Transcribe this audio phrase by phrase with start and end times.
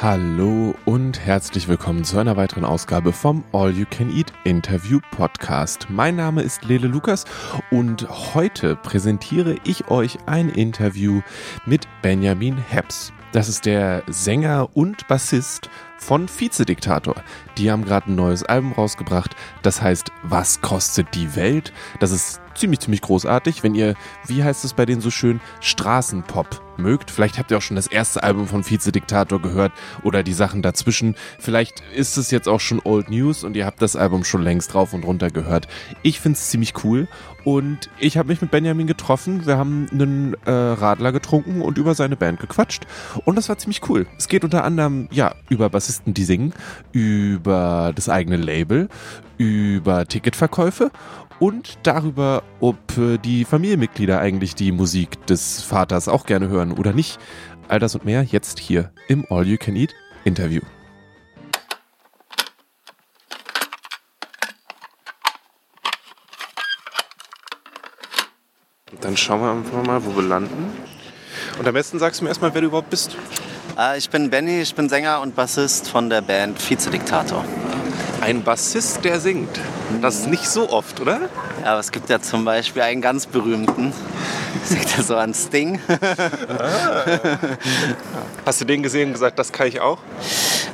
[0.00, 5.88] Hallo und herzlich willkommen zu einer weiteren Ausgabe vom All You Can Eat Interview Podcast.
[5.90, 7.24] Mein Name ist Lele Lukas
[7.72, 11.20] und heute präsentiere ich euch ein Interview
[11.66, 13.12] mit Benjamin Heps.
[13.32, 17.16] Das ist der Sänger und Bassist von Vizediktator.
[17.56, 21.72] Die haben gerade ein neues Album rausgebracht, das heißt Was kostet die Welt?
[21.98, 23.62] Das ist ziemlich, ziemlich großartig.
[23.62, 23.94] Wenn ihr,
[24.26, 27.10] wie heißt es bei denen so schön, Straßenpop mögt.
[27.10, 29.72] Vielleicht habt ihr auch schon das erste Album von Vizediktator gehört
[30.02, 31.16] oder die Sachen dazwischen.
[31.38, 34.72] Vielleicht ist es jetzt auch schon Old News und ihr habt das Album schon längst
[34.72, 35.68] drauf und runter gehört.
[36.02, 37.08] Ich finde es ziemlich cool
[37.44, 39.46] und ich habe mich mit Benjamin getroffen.
[39.46, 42.86] Wir haben einen äh, Radler getrunken und über seine Band gequatscht
[43.24, 44.06] und das war ziemlich cool.
[44.16, 46.54] Es geht unter anderem ja über Bassisten, die singen,
[46.92, 48.88] über das eigene Label,
[49.36, 50.90] über Ticketverkäufe
[51.40, 56.92] und darüber, ob äh, die Familienmitglieder eigentlich die Musik des Vaters auch gerne hören oder
[56.92, 57.18] nicht.
[57.68, 60.60] All das und mehr jetzt hier im All You Can Eat Interview.
[69.00, 70.72] Dann schauen wir einfach mal, wo wir landen.
[71.58, 73.16] Und am besten sagst du mir erstmal, wer du überhaupt bist.
[73.78, 77.44] Äh, ich bin Benny, ich bin Sänger und Bassist von der Band Vizediktator.
[78.20, 79.60] Ein Bassist, der singt.
[80.02, 81.28] Das ist nicht so oft, oder?
[81.62, 83.92] Ja, aber es gibt ja zum Beispiel einen ganz berühmten.
[84.64, 85.80] Singt er so an Sting.
[85.88, 87.18] Ah.
[88.44, 89.98] Hast du den gesehen und gesagt, das kann ich auch?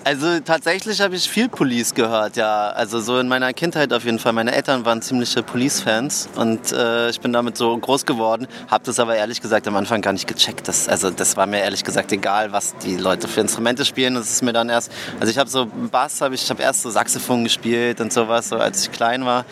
[0.07, 2.69] Also tatsächlich habe ich viel Police gehört, ja.
[2.69, 4.35] Also so in meiner Kindheit auf jeden Fall.
[4.35, 8.47] Meine Eltern waren ziemliche Police-Fans und äh, ich bin damit so groß geworden.
[8.69, 10.69] Habe das aber ehrlich gesagt am Anfang gar nicht gecheckt.
[10.69, 14.15] Das, also das war mir ehrlich gesagt egal, was die Leute für Instrumente spielen.
[14.15, 16.83] Das ist mir dann erst, also ich habe so Bass, habe ich, ich habe erst
[16.83, 19.47] so Saxophon gespielt und sowas, so als ich klein war.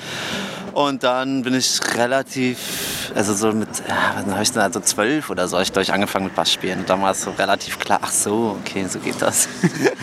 [0.72, 5.28] Und dann bin ich relativ, also so mit, ja, wann habe ich denn, also zwölf
[5.30, 6.80] oder so, habe ich glaube ich angefangen mit Bass spielen.
[6.80, 9.48] Und dann war es so relativ klar, ach so, okay, so geht das.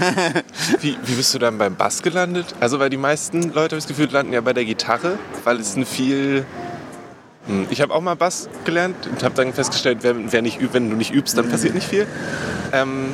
[0.81, 2.53] Wie, wie bist du dann beim Bass gelandet?
[2.59, 5.59] Also, weil die meisten Leute, habe ich das Gefühl, landen ja bei der Gitarre, weil
[5.59, 6.45] es ein viel.
[7.47, 10.73] Hm, Ich habe auch mal Bass gelernt und habe dann festgestellt, wer, wer nicht übt,
[10.73, 12.05] wenn du nicht übst, dann passiert nicht viel.
[12.71, 13.11] Ähm,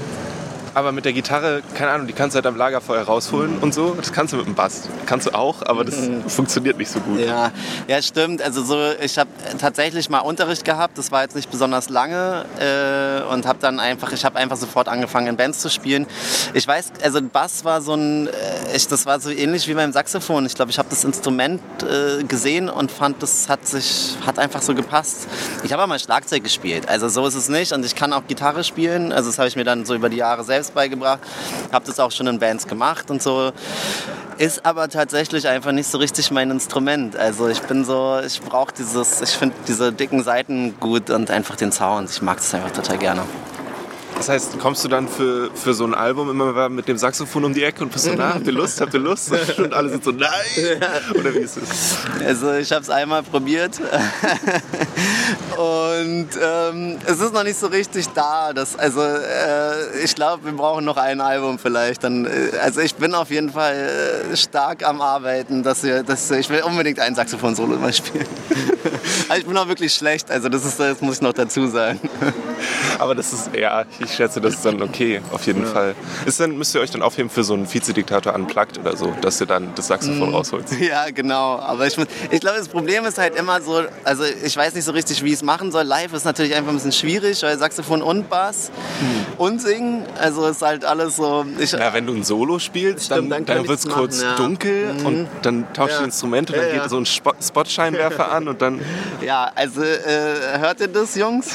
[0.76, 3.94] aber mit der Gitarre, keine Ahnung, die kannst du halt am Lagerfeuer rausholen und so.
[3.94, 4.90] Das kannst du mit dem Bass.
[5.06, 5.96] Kannst du auch, aber das
[6.28, 7.22] funktioniert nicht so gut.
[7.22, 7.52] Ja,
[7.88, 8.42] ja, stimmt.
[8.42, 10.98] Also so, ich habe tatsächlich mal Unterricht gehabt.
[10.98, 14.90] Das war jetzt nicht besonders lange äh, und habe dann einfach, ich habe einfach sofort
[14.90, 16.08] angefangen in Bands zu spielen.
[16.54, 18.32] Ich weiß, also Bass war so ein, äh,
[18.76, 20.46] ich, das war so ähnlich wie beim Saxophon.
[20.46, 24.62] Ich glaube, ich habe das Instrument äh, gesehen und fand, das hat sich, hat einfach
[24.62, 25.28] so gepasst.
[25.64, 26.90] Ich habe mal Schlagzeug gespielt.
[26.90, 29.14] Also so ist es nicht und ich kann auch Gitarre spielen.
[29.14, 31.20] Also das habe ich mir dann so über die Jahre selbst beigebracht.
[31.72, 33.52] Habe das auch schon in Bands gemacht und so.
[34.38, 37.16] Ist aber tatsächlich einfach nicht so richtig mein Instrument.
[37.16, 41.56] Also ich bin so, ich brauche dieses, ich finde diese dicken Seiten gut und einfach
[41.56, 42.10] den Sound.
[42.10, 43.24] Ich mag das einfach total gerne.
[44.18, 47.54] Das heißt, kommst du dann für, für so ein Album immer mit dem Saxophon um
[47.54, 49.32] die Ecke und bist so, na, habt ihr Lust, habt ihr Lust?
[49.58, 50.30] Und alle sind so, nein!
[51.14, 51.98] Oder wie ist es?
[52.26, 53.80] Also ich habe es einmal probiert
[55.58, 58.54] und ähm, es ist noch nicht so richtig da.
[58.54, 62.04] Das, also äh, ich glaube, wir brauchen noch ein Album vielleicht.
[62.04, 63.76] Dann, äh, also ich bin auf jeden Fall
[64.32, 68.28] äh, stark am Arbeiten, dass wir, dass, ich will unbedingt ein Saxophon-Solo mal spielen.
[69.30, 72.00] also ich bin auch wirklich schlecht, also das, ist, das muss ich noch dazu sagen.
[73.00, 75.96] Aber das ist, ja, ich schätze, das ist dann okay, auf jeden Fall.
[76.26, 79.40] Ist dann, müsst ihr euch dann aufheben für so einen Vizediktator unplugged oder so, dass
[79.42, 80.66] ihr dann das Saxophon rausholt?
[80.80, 81.58] Ja, genau.
[81.60, 81.98] Aber ich,
[82.32, 85.30] ich glaube, das Problem ist halt immer so, also ich weiß nicht so richtig, wie
[85.30, 85.84] ich es machen soll.
[85.84, 88.72] Live ist natürlich einfach ein bisschen schwierig, weil Saxophon und Bass
[89.38, 91.46] und Singen, also ist halt alles so.
[91.60, 94.36] Ich, Ja, wenn du ein Solo spielst, Stimmt, dann, dann dann wird es kurz ja.
[94.36, 95.06] dunkel Mhm.
[95.06, 96.00] und dann tauscht Ja.
[96.02, 96.82] ihr Instrumente dann Ja, ja.
[96.82, 98.80] geht so ein Spo- Spotscheinwerfer an und dann.
[99.26, 101.48] ja, also äh, hört ihr das, Jungs?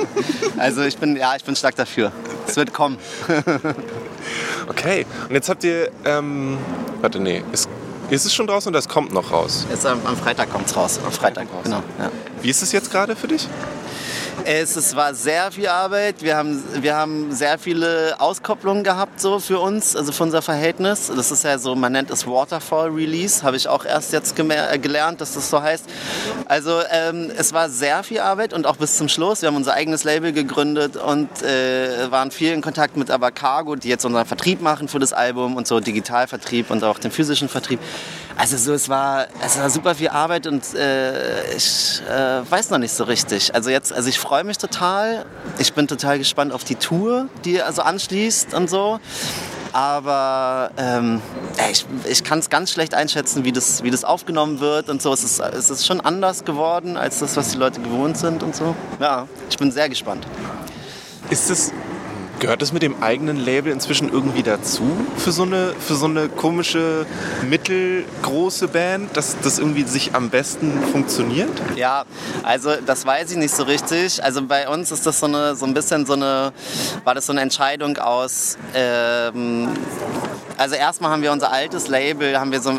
[0.58, 1.83] also ich bin, ja, ich bin stark dafür.
[2.46, 2.98] Es wird kommen.
[4.68, 5.06] Okay.
[5.28, 5.90] Und jetzt habt ihr.
[6.04, 6.58] Ähm,
[7.00, 7.42] warte, nee.
[7.52, 7.68] Ist,
[8.10, 9.66] ist es schon draußen oder es kommt noch raus?
[9.70, 11.00] Jetzt am, am Freitag kommt es raus.
[11.04, 11.82] Am Freitag, genau.
[11.98, 12.10] Ja.
[12.42, 13.48] Wie ist es jetzt gerade für dich?
[14.46, 16.16] Es, es war sehr viel Arbeit.
[16.20, 21.10] Wir haben, wir haben sehr viele Auskopplungen gehabt so für uns, also für unser Verhältnis.
[21.14, 24.78] Das ist ja so, man nennt es Waterfall Release, habe ich auch erst jetzt äh,
[24.78, 25.86] gelernt, dass das so heißt.
[26.44, 29.40] Also ähm, es war sehr viel Arbeit und auch bis zum Schluss.
[29.40, 33.88] Wir haben unser eigenes Label gegründet und äh, waren viel in Kontakt mit Abacargo, die
[33.88, 37.80] jetzt unseren Vertrieb machen für das Album und so Digitalvertrieb und auch den physischen Vertrieb.
[38.36, 42.78] Also so, es war, es war super viel Arbeit und äh, ich äh, weiß noch
[42.78, 43.54] nicht so richtig.
[43.54, 45.24] Also jetzt, also ich freue mich total.
[45.58, 48.98] Ich bin total gespannt auf die Tour, die also anschließt und so.
[49.72, 51.20] Aber ähm,
[51.70, 55.12] ich, ich kann es ganz schlecht einschätzen, wie das, wie das aufgenommen wird und so.
[55.12, 58.54] Es ist, es ist schon anders geworden als das, was die Leute gewohnt sind und
[58.54, 58.74] so.
[59.00, 60.26] Ja, ich bin sehr gespannt.
[61.30, 61.72] Ist es.
[62.40, 64.82] Gehört das mit dem eigenen Label inzwischen irgendwie dazu
[65.16, 67.06] für so eine, für so eine komische
[67.48, 71.50] mittelgroße Band, dass das irgendwie sich am besten funktioniert?
[71.76, 72.04] Ja,
[72.42, 74.22] also das weiß ich nicht so richtig.
[74.22, 76.52] Also bei uns ist das so, eine, so ein bisschen so eine,
[77.04, 79.68] war das so eine Entscheidung aus, ähm,
[80.56, 82.78] also erstmal haben wir unser altes Label, haben wir so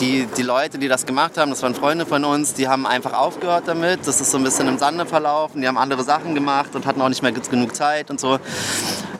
[0.00, 3.12] die, die Leute, die das gemacht haben, das waren Freunde von uns, die haben einfach
[3.12, 4.06] aufgehört damit.
[4.06, 5.60] Das ist so ein bisschen im Sande verlaufen.
[5.60, 8.38] Die haben andere Sachen gemacht und hatten auch nicht mehr genug Zeit und so.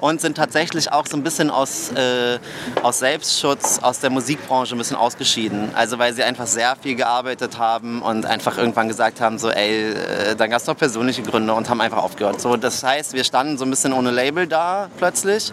[0.01, 2.39] Und sind tatsächlich auch so ein bisschen aus, äh,
[2.83, 5.71] aus Selbstschutz aus der Musikbranche ein bisschen ausgeschieden.
[5.75, 9.93] Also weil sie einfach sehr viel gearbeitet haben und einfach irgendwann gesagt haben, so ey,
[9.93, 12.41] äh, dann gab es doch persönliche Gründe und haben einfach aufgehört.
[12.41, 15.53] So, das heißt, wir standen so ein bisschen ohne Label da plötzlich.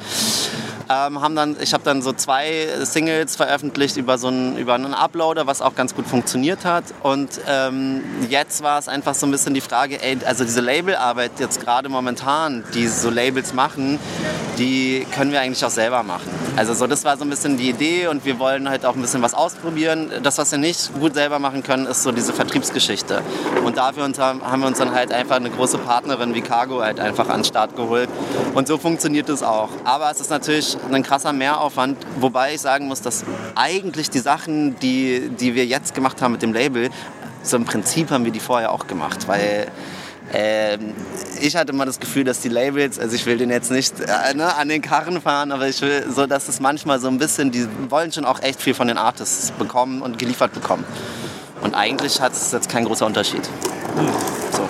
[0.91, 4.93] Ähm, haben dann, ich habe dann so zwei Singles veröffentlicht über so einen, über einen
[4.93, 6.83] Uploader, was auch ganz gut funktioniert hat.
[7.01, 11.31] Und ähm, jetzt war es einfach so ein bisschen die Frage, ey, also diese Labelarbeit
[11.39, 13.99] jetzt gerade momentan, die so Labels machen,
[14.57, 16.29] die können wir eigentlich auch selber machen.
[16.57, 19.01] Also so, das war so ein bisschen die Idee und wir wollen halt auch ein
[19.01, 20.11] bisschen was ausprobieren.
[20.23, 23.21] Das, was wir nicht gut selber machen können, ist so diese Vertriebsgeschichte.
[23.63, 27.29] Und dafür haben wir uns dann halt einfach eine große Partnerin wie Cargo halt einfach
[27.29, 28.09] an den Start geholt.
[28.53, 29.69] Und so funktioniert es auch.
[29.85, 33.23] Aber es ist natürlich ein krasser Mehraufwand, wobei ich sagen muss, dass
[33.55, 36.89] eigentlich die Sachen, die, die wir jetzt gemacht haben mit dem Label,
[37.43, 39.67] so im Prinzip haben wir die vorher auch gemacht, weil
[40.33, 40.93] ähm,
[41.41, 44.33] ich hatte immer das Gefühl, dass die Labels, also ich will den jetzt nicht äh,
[44.33, 47.51] ne, an den Karren fahren, aber ich will so, dass es manchmal so ein bisschen,
[47.51, 50.85] die wollen schon auch echt viel von den Artists bekommen und geliefert bekommen.
[51.61, 53.47] Und eigentlich hat es jetzt kein großer Unterschied.
[54.51, 54.67] So.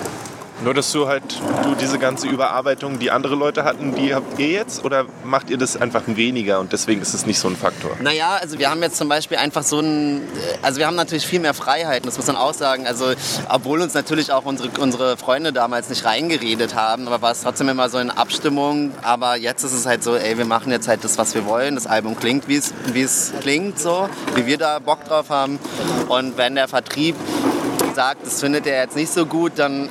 [0.64, 1.22] Nur, dass du halt,
[1.64, 4.84] du diese ganze Überarbeitung, die andere Leute hatten, die habt ihr jetzt?
[4.84, 7.96] Oder macht ihr das einfach weniger und deswegen ist es nicht so ein Faktor?
[8.00, 11.26] Naja, also wir haben jetzt zum Beispiel einfach so ein, äh, also wir haben natürlich
[11.26, 12.86] viel mehr Freiheiten, das muss man auch sagen.
[12.86, 13.06] Also,
[13.48, 17.68] obwohl uns natürlich auch unsere, unsere Freunde damals nicht reingeredet haben, aber war es trotzdem
[17.68, 18.92] immer so eine Abstimmung.
[19.02, 21.74] Aber jetzt ist es halt so, ey, wir machen jetzt halt das, was wir wollen.
[21.74, 25.58] Das Album klingt, wie es klingt, so, wie wir da Bock drauf haben.
[26.08, 27.16] Und wenn der Vertrieb
[27.94, 29.88] sagt, das findet er jetzt nicht so gut, dann,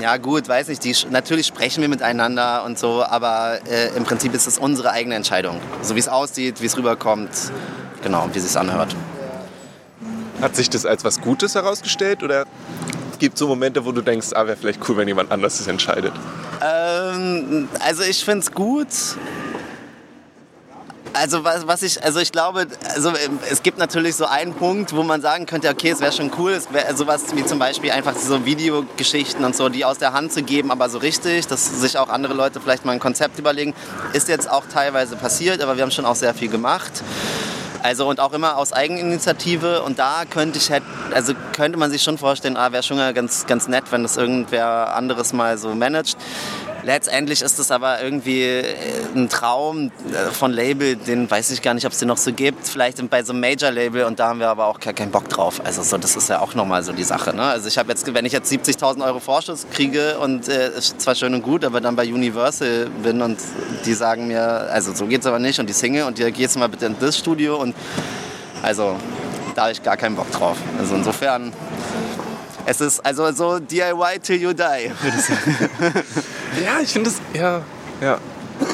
[0.00, 4.34] ja gut, weiß nicht, die, natürlich sprechen wir miteinander und so, aber äh, im Prinzip
[4.34, 5.60] ist es unsere eigene Entscheidung.
[5.82, 7.30] So wie es aussieht, wie es rüberkommt,
[8.02, 8.94] genau, wie es sich anhört.
[10.40, 12.46] Hat sich das als was Gutes herausgestellt oder
[13.18, 15.66] gibt es so Momente, wo du denkst, ah, wäre vielleicht cool, wenn jemand anders das
[15.66, 16.12] entscheidet?
[16.62, 18.88] Ähm, also ich finde es gut.
[21.20, 24.96] Also was, was ich, also ich glaube, also ähm, es gibt natürlich so einen Punkt,
[24.96, 27.90] wo man sagen könnte, okay, es wäre schon cool, es wäre sowas wie zum Beispiel
[27.90, 31.82] einfach so Videogeschichten und so, die aus der Hand zu geben, aber so richtig, dass
[31.82, 33.74] sich auch andere Leute vielleicht mal ein Konzept überlegen,
[34.14, 37.02] ist jetzt auch teilweise passiert, aber wir haben schon auch sehr viel gemacht.
[37.82, 40.70] Also und auch immer aus Eigeninitiative und da könnte ich
[41.12, 44.94] also könnte man sich schon vorstellen, ah, wäre schon ganz, ganz nett, wenn das irgendwer
[44.94, 46.16] anderes mal so managt.
[46.82, 48.64] Letztendlich ist es aber irgendwie äh,
[49.14, 52.32] ein Traum äh, von Label, den weiß ich gar nicht, ob es den noch so
[52.32, 52.66] gibt.
[52.66, 55.60] Vielleicht bei so einem Major-Label und da haben wir aber auch gar keinen Bock drauf.
[55.64, 57.34] Also so, das ist ja auch nochmal so die Sache.
[57.34, 57.42] Ne?
[57.42, 61.14] Also ich habe jetzt, wenn ich jetzt 70.000 Euro Vorschuss kriege und äh, ist zwar
[61.14, 63.38] schön und gut, aber dann bei Universal bin und
[63.84, 66.58] die sagen mir, also so geht es aber nicht und die Single und die gehst
[66.58, 67.74] mal bitte in das Studio und
[68.62, 68.96] also
[69.54, 70.56] da habe ich gar keinen Bock drauf.
[70.78, 71.52] Also insofern
[72.66, 74.92] es ist also so DIY till you die.
[76.64, 77.62] ja, ich finde es, ja,
[78.00, 78.18] ja.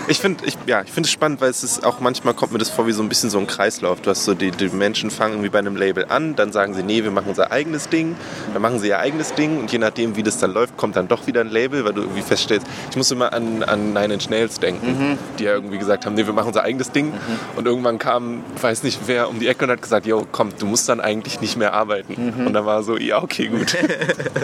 [0.08, 2.58] Ich finde ich, ja, ich find es spannend, weil es ist auch manchmal kommt mir
[2.58, 4.00] das vor wie so ein bisschen so ein Kreislauf.
[4.00, 6.82] Du hast so die, die Menschen fangen irgendwie bei einem Label an, dann sagen sie,
[6.82, 8.14] nee, wir machen unser eigenes Ding,
[8.52, 11.08] dann machen sie ihr eigenes Ding und je nachdem, wie das dann läuft, kommt dann
[11.08, 14.30] doch wieder ein Label, weil du irgendwie feststellst, ich muss immer an, an Nine Inch
[14.30, 15.18] Nails denken, mhm.
[15.38, 17.38] die ja irgendwie gesagt haben, nee, wir machen unser eigenes Ding mhm.
[17.56, 20.66] und irgendwann kam, weiß nicht wer, um die Ecke und hat gesagt, yo, komm, du
[20.66, 22.32] musst dann eigentlich nicht mehr arbeiten.
[22.36, 22.46] Mhm.
[22.46, 23.76] Und dann war so, ja, okay, gut.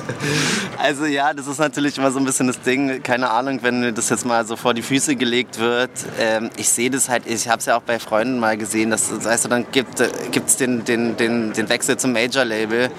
[0.79, 4.09] also ja, das ist natürlich immer so ein bisschen das Ding, keine Ahnung, wenn das
[4.11, 7.59] jetzt mal so vor die Füße gelegt wird, ähm, ich sehe das halt, ich habe
[7.59, 11.17] es ja auch bei Freunden mal gesehen, dass, weißt du, dann gibt es den, den,
[11.17, 12.91] den, den Wechsel zum Major-Label.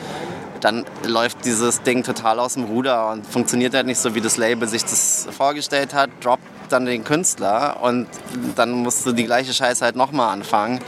[0.60, 4.38] Dann läuft dieses Ding total aus dem Ruder und funktioniert halt nicht so, wie das
[4.38, 8.08] Label sich das vorgestellt hat, droppt dann den Künstler und
[8.56, 10.80] dann musst du die gleiche Scheiße halt nochmal anfangen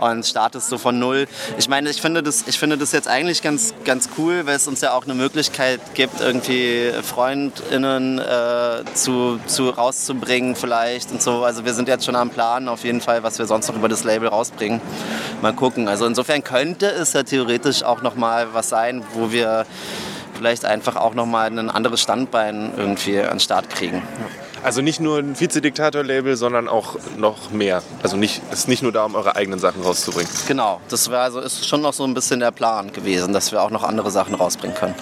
[0.00, 1.26] und startest so von null.
[1.58, 4.66] Ich meine, ich finde das, ich finde das jetzt eigentlich ganz, ganz cool, weil es
[4.66, 11.44] uns ja auch eine Möglichkeit gibt, irgendwie FreundInnen äh, zu, zu rauszubringen vielleicht und so.
[11.44, 13.88] Also wir sind jetzt schon am Plan auf jeden Fall, was wir sonst noch über
[13.88, 14.80] das Label rausbringen.
[15.42, 15.88] Mal gucken.
[15.88, 19.66] Also insofern könnte es ja theoretisch auch nochmal was sein, wo wir
[20.34, 24.02] vielleicht einfach auch nochmal ein anderes Standbein irgendwie an den Start kriegen.
[24.62, 27.82] Also nicht nur ein Vizediktator-Label, sondern auch noch mehr.
[28.02, 30.30] Also nicht, es ist nicht nur da, um eure eigenen Sachen rauszubringen.
[30.46, 33.62] Genau, das war also, ist schon noch so ein bisschen der Plan gewesen, dass wir
[33.62, 34.94] auch noch andere Sachen rausbringen können.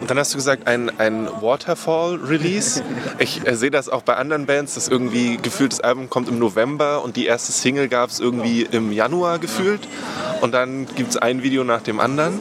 [0.00, 2.82] Und dann hast du gesagt, ein, ein Waterfall-Release.
[3.18, 6.38] Ich äh, sehe das auch bei anderen Bands, dass irgendwie gefühlt das Album kommt im
[6.38, 9.80] November und die erste Single gab es irgendwie im Januar gefühlt.
[10.40, 12.40] Und dann gibt es ein Video nach dem anderen.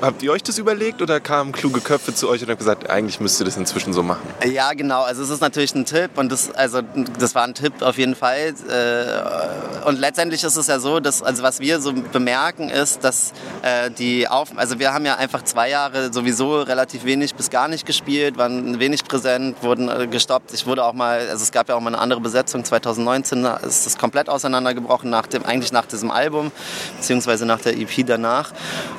[0.00, 3.20] Habt ihr euch das überlegt oder kamen kluge Köpfe zu euch und haben gesagt, eigentlich
[3.20, 4.22] müsst ihr das inzwischen so machen?
[4.44, 5.02] Ja, genau.
[5.02, 6.82] Also es ist natürlich ein Tipp und das, also,
[7.18, 8.54] das war ein Tipp auf jeden Fall.
[8.68, 13.32] Äh, und letztendlich ist es ja so, dass also was wir so bemerken ist, dass
[13.62, 17.68] äh, die auf, also wir haben ja einfach zwei Jahre sowieso relativ wenig bis gar
[17.68, 20.52] nicht gespielt, waren wenig präsent, wurden äh, gestoppt.
[20.52, 22.64] Ich wurde auch mal, also es gab ja auch mal eine andere Besetzung.
[22.64, 26.52] 2019 ist das komplett auseinandergebrochen nach dem, eigentlich nach diesem Album
[26.96, 28.52] beziehungsweise nach der EP danach.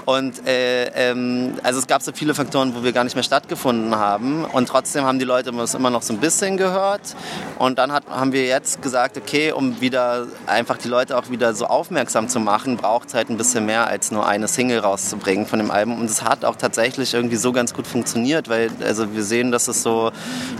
[0.06, 3.96] Und äh, ähm, also es gab so viele Faktoren, wo wir gar nicht mehr stattgefunden
[3.96, 4.46] haben.
[4.46, 7.16] Und trotzdem haben die Leute es immer noch so ein bisschen gehört.
[7.58, 11.54] Und dann hat, haben wir jetzt gesagt, okay, um wieder einfach die Leute auch wieder
[11.54, 15.46] so aufmerksam zu machen, braucht es halt ein bisschen mehr als nur eine Single rauszubringen
[15.46, 16.00] von dem Album.
[16.00, 19.68] Und es hat auch tatsächlich irgendwie so ganz gut funktioniert, weil also wir sehen, dass
[19.68, 20.12] es so,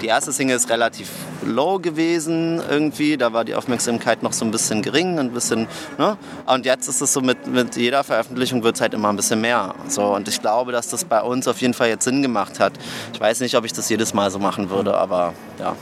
[0.02, 1.10] die erste Single ist relativ
[1.46, 5.68] low gewesen irgendwie, da war die Aufmerksamkeit noch so ein bisschen gering, ein bisschen,
[5.98, 6.18] ne?
[6.46, 9.42] und jetzt ist es so mit, mit jeder Veröffentlichung wird es halt immer ein bisschen
[9.42, 12.60] mehr, so und ich glaube, dass das bei uns auf jeden Fall jetzt Sinn gemacht
[12.60, 12.74] hat.
[13.14, 15.76] Ich weiß nicht, ob ich das jedes Mal so machen würde, aber ja.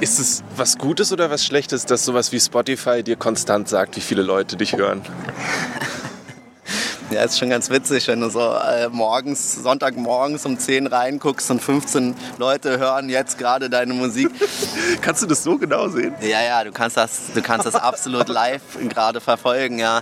[0.00, 4.00] Ist es was Gutes oder was Schlechtes, dass sowas wie Spotify dir konstant sagt, wie
[4.00, 5.02] viele Leute dich hören?
[7.10, 11.60] Ja, ist schon ganz witzig, wenn du so äh, morgens, Sonntagmorgens um 10 reinguckst und
[11.62, 14.30] 15 Leute hören jetzt gerade deine Musik.
[15.02, 16.14] kannst du das so genau sehen?
[16.22, 20.00] Ja, ja, du kannst das, du kannst das absolut live gerade verfolgen, ja.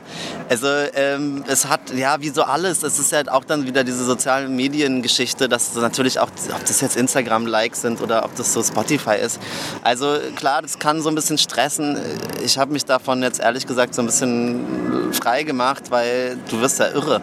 [0.49, 4.05] Also ähm, es hat, ja, wie so alles, es ist halt auch dann wieder diese
[4.05, 9.17] sozialen Mediengeschichte, dass natürlich auch, ob das jetzt Instagram-Likes sind oder ob das so Spotify
[9.17, 9.41] ist.
[9.83, 11.99] Also klar, das kann so ein bisschen stressen.
[12.45, 16.79] Ich habe mich davon jetzt ehrlich gesagt so ein bisschen frei gemacht, weil du wirst
[16.79, 17.21] ja irre.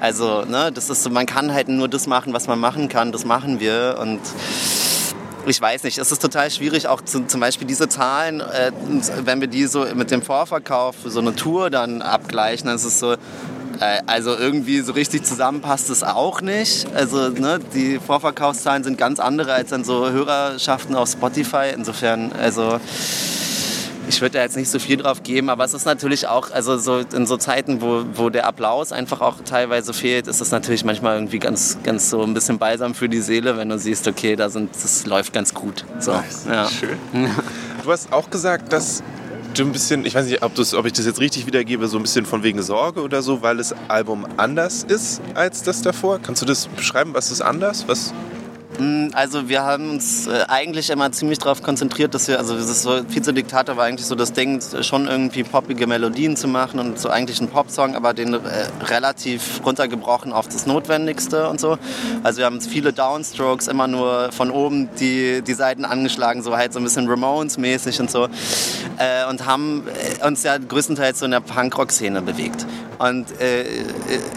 [0.00, 3.12] Also, ne, das ist so, man kann halt nur das machen, was man machen kann,
[3.12, 4.20] das machen wir und
[5.46, 8.70] ich weiß nicht, es ist total schwierig, auch zu, zum Beispiel diese Zahlen, äh,
[9.24, 12.84] wenn wir die so mit dem Vorverkauf für so eine Tour dann abgleichen, dann ist
[12.84, 13.12] es so,
[13.80, 16.86] äh, also irgendwie so richtig zusammenpasst es auch nicht.
[16.94, 21.72] Also ne, die Vorverkaufszahlen sind ganz andere als dann so Hörerschaften auf Spotify.
[21.74, 22.78] Insofern, also
[24.08, 26.78] ich würde da jetzt nicht so viel drauf geben, aber es ist natürlich auch, also
[26.78, 30.84] so in so Zeiten, wo, wo der Applaus einfach auch teilweise fehlt, ist es natürlich
[30.84, 34.36] manchmal irgendwie ganz, ganz so ein bisschen balsam für die Seele, wenn du siehst, okay,
[34.36, 35.84] da sind, das läuft ganz gut.
[35.98, 36.46] So, nice.
[36.48, 36.68] ja.
[36.68, 36.98] Schön.
[37.84, 39.02] Du hast auch gesagt, dass
[39.54, 42.02] du ein bisschen, ich weiß nicht, ob, ob, ich das jetzt richtig wiedergebe, so ein
[42.02, 46.18] bisschen von wegen Sorge oder so, weil das Album anders ist als das davor.
[46.18, 47.88] Kannst du das beschreiben, was ist anders?
[47.88, 48.12] Was
[49.12, 53.02] also wir haben uns äh, eigentlich immer ziemlich darauf konzentriert, dass wir, also das so,
[53.08, 57.40] Vize-Diktator war eigentlich so das Ding, schon irgendwie poppige Melodien zu machen und so eigentlich
[57.40, 58.38] einen Popsong, aber den äh,
[58.84, 61.78] relativ runtergebrochen auf das Notwendigste und so.
[62.22, 66.72] Also wir haben viele Downstrokes, immer nur von oben die, die Seiten angeschlagen, so halt
[66.72, 68.24] so ein bisschen Ramones-mäßig und so.
[68.98, 69.84] Äh, und haben
[70.20, 72.66] äh, uns ja größtenteils so in der Punkrock-Szene bewegt.
[72.98, 73.64] Und äh,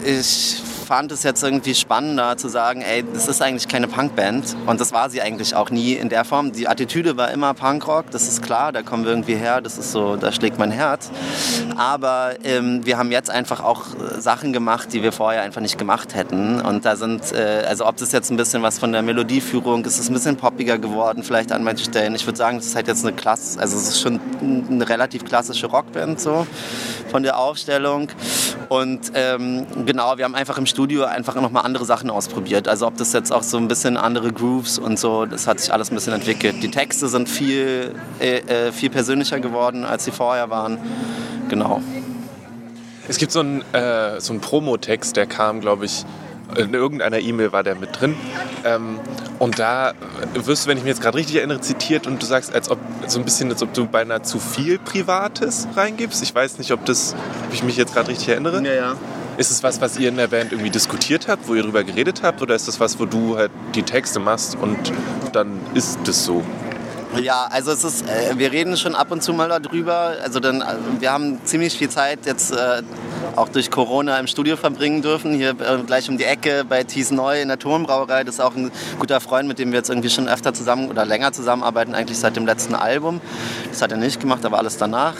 [0.04, 4.80] ich fand es jetzt irgendwie spannender zu sagen, ey, das ist eigentlich keine Punkband und
[4.80, 6.52] das war sie eigentlich auch nie in der Form.
[6.52, 9.92] Die Attitüde war immer Punkrock, das ist klar, da kommen wir irgendwie her, das ist
[9.92, 11.10] so, da schlägt mein Herz.
[11.76, 13.86] Aber ähm, wir haben jetzt einfach auch
[14.18, 17.96] Sachen gemacht, die wir vorher einfach nicht gemacht hätten und da sind, äh, also ob
[17.96, 21.52] das jetzt ein bisschen was von der Melodieführung, ist es ein bisschen poppiger geworden vielleicht
[21.52, 22.14] an manchen Stellen.
[22.14, 24.20] Ich würde sagen, das ist halt jetzt eine Klasse, also es ist schon
[24.70, 26.46] eine relativ klassische Rockband so
[27.10, 28.08] von der Aufstellung
[28.68, 32.66] und ähm, genau, wir haben einfach im Studio einfach nochmal andere Sachen ausprobiert.
[32.66, 35.72] Also ob das jetzt auch so ein bisschen andere Grooves und so, das hat sich
[35.72, 36.62] alles ein bisschen entwickelt.
[36.62, 40.78] Die Texte sind viel, äh, äh viel persönlicher geworden, als sie vorher waren.
[41.48, 41.82] Genau.
[43.06, 46.04] Es gibt so einen, äh, so einen Promotext, der kam, glaube ich,
[46.56, 48.16] in irgendeiner E-Mail war der mit drin.
[48.64, 48.98] Ähm,
[49.38, 49.92] und da
[50.34, 52.78] wirst du, wenn ich mich jetzt gerade richtig erinnere, zitiert und du sagst, als ob
[53.06, 56.22] so ein bisschen, als ob du beinahe zu viel Privates reingibst.
[56.22, 57.14] Ich weiß nicht, ob das,
[57.46, 58.62] ob ich mich jetzt gerade richtig erinnere.
[58.64, 58.96] Ja, ja.
[59.38, 62.22] Ist es was, was ihr in der Band irgendwie diskutiert habt, wo ihr drüber geredet
[62.22, 62.42] habt?
[62.42, 64.92] Oder ist das was, wo du halt die Texte machst und
[65.32, 66.42] dann ist es so?
[67.20, 70.14] Ja, also es ist, äh, wir reden schon ab und zu mal darüber.
[70.22, 70.64] Also dann, äh,
[70.98, 72.82] wir haben ziemlich viel Zeit jetzt äh,
[73.36, 75.34] auch durch Corona im Studio verbringen dürfen.
[75.34, 78.24] Hier äh, gleich um die Ecke bei Thies Neu in der Turmbrauerei.
[78.24, 81.04] Das ist auch ein guter Freund, mit dem wir jetzt irgendwie schon öfter zusammen oder
[81.04, 83.20] länger zusammenarbeiten, eigentlich seit dem letzten Album.
[83.70, 85.16] Das hat er nicht gemacht, aber alles danach.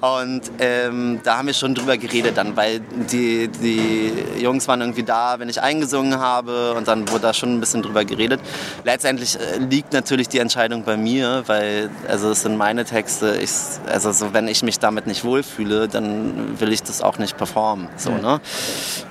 [0.00, 2.80] Und ähm, da haben wir schon drüber geredet dann, weil
[3.12, 7.54] die, die Jungs waren irgendwie da, wenn ich eingesungen habe und dann wurde da schon
[7.54, 8.40] ein bisschen drüber geredet.
[8.84, 13.38] Letztendlich äh, liegt natürlich die Entscheidung bei mir, weil also es sind meine Texte.
[13.42, 13.50] Ich,
[13.86, 17.88] also so, wenn ich mich damit nicht wohlfühle, dann will ich das auch nicht performen.
[17.96, 18.40] So, ne?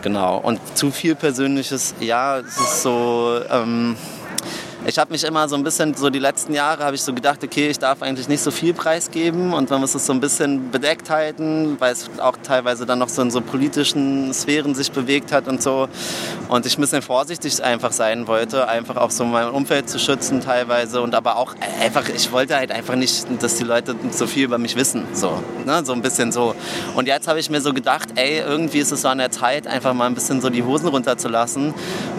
[0.02, 0.38] Genau.
[0.38, 3.40] Und zu viel Persönliches, ja, es ist so.
[3.52, 3.96] Ähm,
[4.86, 7.44] ich habe mich immer so ein bisschen, so die letzten Jahre habe ich so gedacht,
[7.44, 10.72] okay, ich darf eigentlich nicht so viel preisgeben und man muss es so ein bisschen
[10.72, 15.32] bedeckt halten, weil es auch teilweise dann noch so in so politischen Sphären sich bewegt
[15.32, 15.90] hat und so.
[16.48, 20.42] Und ich ein bisschen vorsichtig einfach sein wollte, einfach auch so mein Umfeld zu schützen
[20.42, 24.46] teilweise und aber auch einfach, ich wollte halt einfach nicht, dass die Leute so viel
[24.46, 25.84] über mich wissen, so, ne?
[25.84, 26.56] so ein bisschen so.
[26.96, 29.68] Und jetzt habe ich mir so gedacht, ey, irgendwie ist es so an der Zeit,
[29.68, 31.74] einfach mal ein bisschen so die Hosen runterzulassen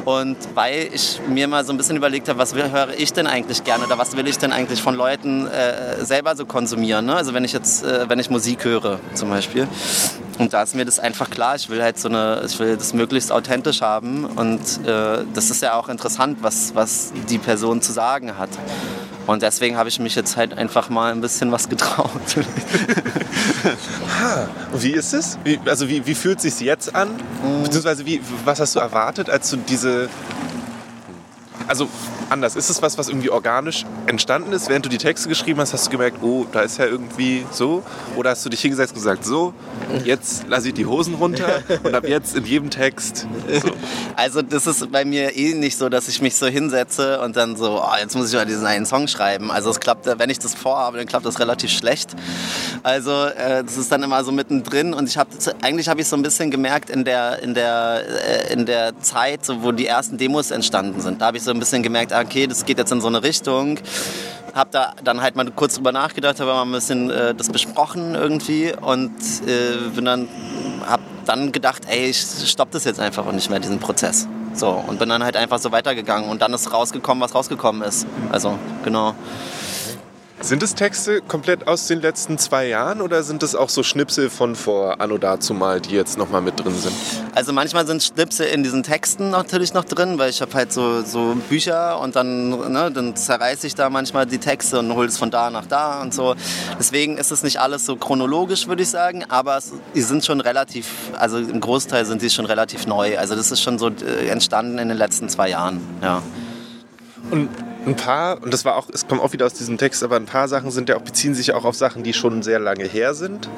[0.05, 3.27] und weil ich mir mal so ein bisschen überlegt habe, was was höre ich denn
[3.27, 7.07] eigentlich gerne oder was will ich denn eigentlich von Leuten äh, selber so konsumieren?
[7.07, 7.15] Ne?
[7.15, 9.67] Also wenn ich jetzt, äh, wenn ich Musik höre zum Beispiel.
[10.39, 12.95] Und da ist mir das einfach klar, ich will halt so eine, ich will das
[12.95, 17.93] möglichst authentisch haben und äh, das ist ja auch interessant, was, was die Person zu
[17.93, 18.51] sagen hat.
[19.27, 22.11] Und deswegen habe ich mich jetzt halt einfach mal ein bisschen was getraut.
[24.21, 25.39] ha, wie ist es?
[25.45, 27.11] Wie, also wie, wie fühlt es sich jetzt an?
[27.11, 27.65] Mhm.
[27.65, 30.09] Beziehungsweise wie, was hast du erwartet, als du diese
[31.71, 31.89] also
[32.31, 32.57] anders.
[32.57, 34.69] Ist es was, was irgendwie organisch entstanden ist?
[34.69, 37.83] Während du die Texte geschrieben hast, hast du gemerkt, oh, da ist ja irgendwie so?
[38.17, 39.53] Oder hast du dich hingesetzt und gesagt, so,
[40.05, 43.27] jetzt lasse ich die Hosen runter und ab jetzt in jedem Text
[43.63, 43.71] so.
[44.17, 47.57] Also das ist bei mir eh nicht so, dass ich mich so hinsetze und dann
[47.57, 49.51] so, oh, jetzt muss ich mal diesen einen Song schreiben.
[49.51, 52.11] Also es klappt, wenn ich das vorhabe, dann klappt das relativ schlecht.
[52.83, 55.31] Also äh, das ist dann immer so mittendrin und ich habe
[55.63, 59.45] eigentlich habe ich so ein bisschen gemerkt in der in der äh, in der Zeit,
[59.45, 61.21] so, wo die ersten Demos entstanden sind.
[61.21, 63.79] Da habe ich so ein bisschen gemerkt, okay, das geht jetzt in so eine Richtung.
[64.55, 68.15] Hab da dann halt mal kurz drüber nachgedacht, habe mal ein bisschen äh, das besprochen
[68.15, 69.13] irgendwie und
[69.47, 70.29] äh, bin dann,
[70.87, 74.27] hab dann gedacht, ey, ich stopp das jetzt einfach und nicht mehr diesen Prozess.
[74.53, 78.07] So, und bin dann halt einfach so weitergegangen und dann ist rausgekommen, was rausgekommen ist.
[78.33, 79.15] Also, genau.
[80.43, 84.31] Sind es Texte komplett aus den letzten zwei Jahren oder sind es auch so Schnipsel
[84.31, 86.95] von vor Anno dazu mal, die jetzt nochmal mit drin sind?
[87.35, 91.03] Also manchmal sind Schnipsel in diesen Texten natürlich noch drin, weil ich habe halt so,
[91.03, 95.19] so Bücher und dann, ne, dann zerreiße ich da manchmal die Texte und hole es
[95.19, 96.35] von da nach da und so.
[96.79, 100.41] Deswegen ist es nicht alles so chronologisch, würde ich sagen, aber es, die sind schon
[100.41, 100.89] relativ,
[101.19, 103.19] also im Großteil sind die schon relativ neu.
[103.19, 106.23] Also das ist schon so äh, entstanden in den letzten zwei Jahren, ja.
[107.31, 107.51] Und
[107.87, 110.27] ein paar, und das war auch, es kommt auch wieder aus diesem Text, aber ein
[110.27, 113.15] paar Sachen sind ja auch, beziehen sich auch auf Sachen, die schon sehr lange her
[113.15, 113.49] sind.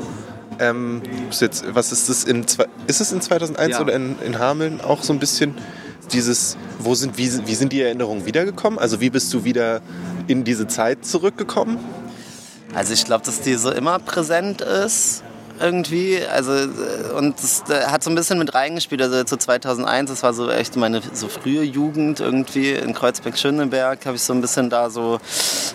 [0.59, 2.45] Ähm, jetzt, was ist das in,
[2.87, 3.81] ist es in 2001 ja.
[3.81, 5.55] oder in, in Hameln auch so ein bisschen
[6.13, 8.79] dieses, wo sind, wie, wie sind die Erinnerungen wiedergekommen?
[8.79, 9.81] Also wie bist du wieder
[10.27, 11.79] in diese Zeit zurückgekommen?
[12.75, 15.23] Also ich glaube, dass die so immer präsent ist
[15.63, 16.19] irgendwie.
[16.25, 19.01] Also, äh, und das hat so ein bisschen mit reingespielt.
[19.03, 24.17] Also zu 2001, das war so echt meine so frühe Jugend irgendwie in Kreuzberg-Schöneberg, habe
[24.17, 25.19] ich so ein bisschen da so,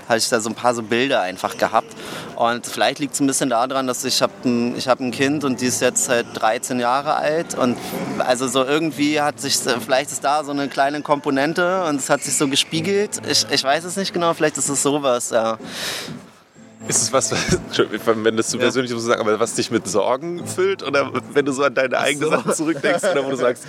[0.08, 1.96] hatte ich da so ein paar so Bilder einfach gehabt.
[2.36, 5.62] Und vielleicht liegt es ein bisschen daran, dass ich habe ein, hab ein Kind und
[5.62, 7.56] die ist jetzt seit 13 Jahre alt.
[7.56, 7.78] Und
[8.20, 12.22] also so irgendwie hat sich, vielleicht ist da so eine kleine Komponente und es hat
[12.22, 13.22] sich so gespiegelt.
[13.28, 15.58] Ich, ich weiß es nicht genau, vielleicht ist es sowas, ja.
[16.88, 17.32] Ist es was,
[18.06, 19.00] wenn das zu persönlich ja.
[19.00, 22.36] sagen, aber was dich mit Sorgen füllt oder wenn du so an deine eigenen so.
[22.36, 23.66] Sachen zurückdenkst oder wo du sagst,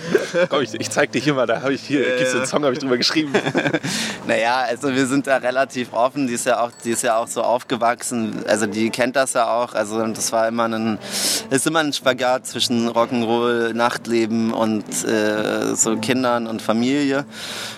[0.49, 2.17] komm, ich, ich zeig dir hier mal, da habe ich hier, äh.
[2.19, 3.33] gibt's einen Song, habe ich drüber geschrieben.
[4.27, 7.27] naja, also wir sind da relativ offen, die ist ja auch, die ist ja auch
[7.27, 10.97] so aufgewachsen, also die kennt das ja auch, also das war immer ein,
[11.49, 17.25] ist immer ein Spagat zwischen Rock'n'Roll, Nachtleben und äh, so Kindern und Familie.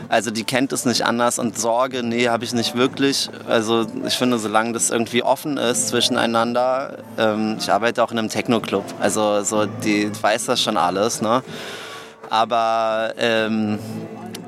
[0.09, 3.29] Also die kennt es nicht anders und Sorge, nee, habe ich nicht wirklich.
[3.47, 6.97] Also ich finde, solange das irgendwie offen ist zwischeneinander.
[7.17, 11.21] Ähm, ich arbeite auch in einem Techno-Club, also so, die weiß das schon alles.
[11.21, 11.43] Ne?
[12.29, 13.79] Aber ähm,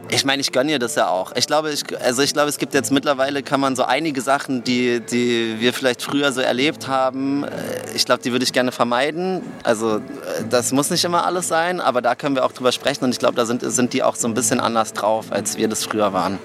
[0.10, 1.32] ich meine, ich gönne ihr das ja auch.
[1.36, 4.64] Ich glaube, ich, also ich glaube, es gibt jetzt mittlerweile kann man so einige Sachen,
[4.64, 7.50] die, die wir vielleicht früher so erlebt haben, äh,
[7.96, 9.42] ich glaube, die würde ich gerne vermeiden.
[9.64, 10.02] Also äh,
[10.50, 13.20] das muss nicht immer alles sein, aber da können wir auch drüber sprechen und ich
[13.20, 16.14] glaube, da sind, sind die auch so ein bisschen anders drauf, als wir das früher
[16.14, 16.38] waren.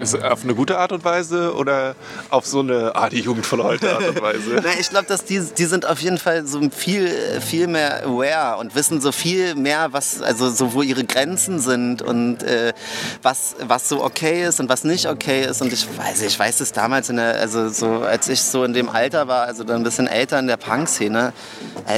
[0.00, 1.94] Ist auf eine gute Art und Weise oder
[2.30, 4.60] auf so eine, ah, die Jugend von heute Art und Weise?
[4.62, 7.10] Na, ich glaube, dass die, die sind auf jeden Fall so viel,
[7.40, 12.00] viel mehr aware und wissen so viel mehr, was, also so, wo ihre Grenzen sind
[12.00, 12.72] und äh,
[13.22, 15.60] was, was so okay ist und was nicht okay ist.
[15.60, 18.88] Und ich weiß, ich weiß es damals der, also so, als ich so in dem
[18.88, 21.34] Alter war, also dann ein bisschen älter in der Punk-Szene,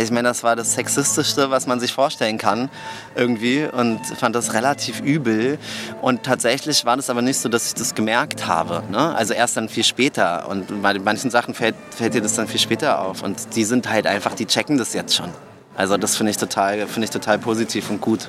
[0.02, 2.68] ich meine, das war das Sexistischste, was man sich vorstellen kann,
[3.14, 3.64] irgendwie.
[3.64, 5.58] Und fand das relativ übel.
[6.00, 8.82] Und tatsächlich war das aber nicht so, dass ich das gemerkt habe.
[8.90, 9.14] Ne?
[9.14, 10.48] Also erst dann viel später.
[10.48, 13.22] Und bei manchen Sachen fällt, fällt dir das dann viel später auf.
[13.22, 15.30] Und die sind halt einfach, die checken das jetzt schon.
[15.76, 18.28] Also das finde ich, total, find ich total positiv und gut.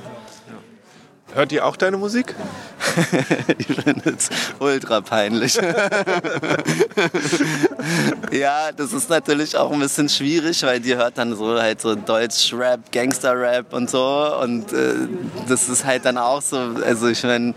[1.34, 2.36] Hört ihr auch deine Musik?
[3.58, 5.56] ich finde es ultra peinlich.
[8.32, 11.96] ja, das ist natürlich auch ein bisschen schwierig, weil die hört dann so halt so
[11.96, 14.38] Deutsch-Rap, Gangster-Rap und so.
[14.42, 14.94] Und äh,
[15.48, 17.56] das ist halt dann auch so, also ich meine,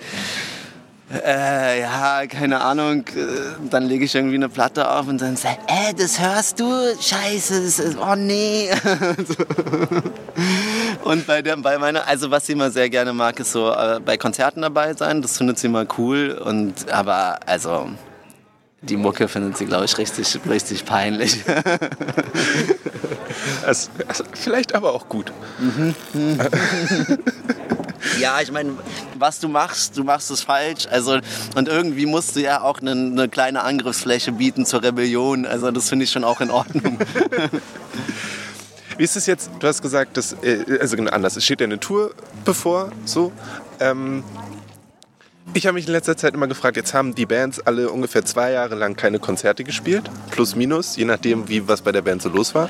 [1.12, 5.58] äh, ja, keine Ahnung, äh, dann lege ich irgendwie eine Platte auf und dann sage
[5.68, 6.64] äh, das hörst du?
[7.00, 8.70] Scheiße, das ist, oh nee.
[11.04, 14.00] und bei, der, bei meiner, also was sie immer sehr gerne mag, ist so äh,
[14.04, 17.88] bei Konzerten dabei sein, das findet sie immer cool und, aber also,
[18.82, 21.44] die Mucke findet sie, glaube ich, richtig, richtig peinlich.
[23.64, 25.32] also, also, vielleicht aber auch gut.
[25.58, 25.94] Mhm.
[28.20, 28.72] Ja, ich meine,
[29.18, 30.86] was du machst, du machst es falsch.
[30.90, 31.18] Also,
[31.54, 35.46] und irgendwie musst du ja auch eine, eine kleine Angriffsfläche bieten zur Rebellion.
[35.46, 36.98] Also das finde ich schon auch in Ordnung.
[38.98, 39.50] Wie ist es jetzt?
[39.58, 41.36] Du hast gesagt, dass, äh, also genau anders.
[41.36, 43.30] Es steht ja eine Tour bevor, so.
[43.78, 44.24] Ähm,
[45.52, 48.52] ich habe mich in letzter Zeit immer gefragt, jetzt haben die Bands alle ungefähr zwei
[48.52, 52.28] Jahre lang keine Konzerte gespielt, plus minus, je nachdem, wie was bei der Band so
[52.28, 52.68] los war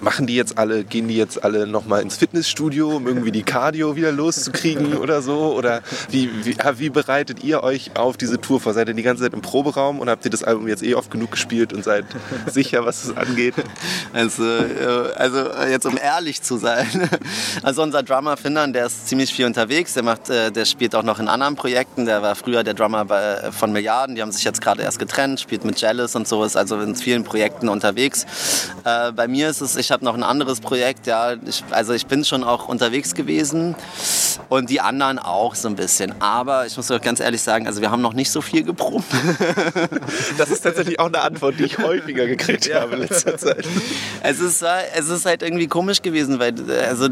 [0.00, 3.96] machen die jetzt alle, gehen die jetzt alle nochmal ins Fitnessstudio, um irgendwie die Cardio
[3.96, 5.54] wieder loszukriegen oder so?
[5.54, 8.74] Oder wie, wie, wie, bereitet ihr euch auf diese Tour vor?
[8.74, 11.10] Seid ihr die ganze Zeit im Proberaum und habt ihr das Album jetzt eh oft
[11.10, 12.04] genug gespielt und seid
[12.46, 13.54] sicher, was es angeht?
[14.12, 17.08] Also, äh, also jetzt um ehrlich zu sein,
[17.62, 21.02] also unser Drummer Findern, der ist ziemlich viel unterwegs, der, macht, äh, der spielt auch
[21.02, 23.06] noch in anderen Projekten, der war früher der Drummer
[23.52, 26.56] von Milliarden, die haben sich jetzt gerade erst getrennt, spielt mit Jealous und so, ist
[26.56, 28.26] also in vielen Projekten unterwegs.
[28.84, 31.34] Äh, bei mir ist es, ich habe noch ein anderes Projekt, ja.
[31.46, 33.74] Ich, also ich bin schon auch unterwegs gewesen
[34.48, 36.14] und die anderen auch so ein bisschen.
[36.20, 39.04] Aber ich muss auch ganz ehrlich sagen, also wir haben noch nicht so viel geprobt.
[40.38, 42.80] Das ist tatsächlich auch eine Antwort, die ich häufiger gekriegt ja.
[42.80, 43.66] habe in letzter Zeit.
[44.22, 44.62] Es ist,
[44.94, 46.54] es ist halt irgendwie komisch gewesen, weil
[46.88, 47.08] also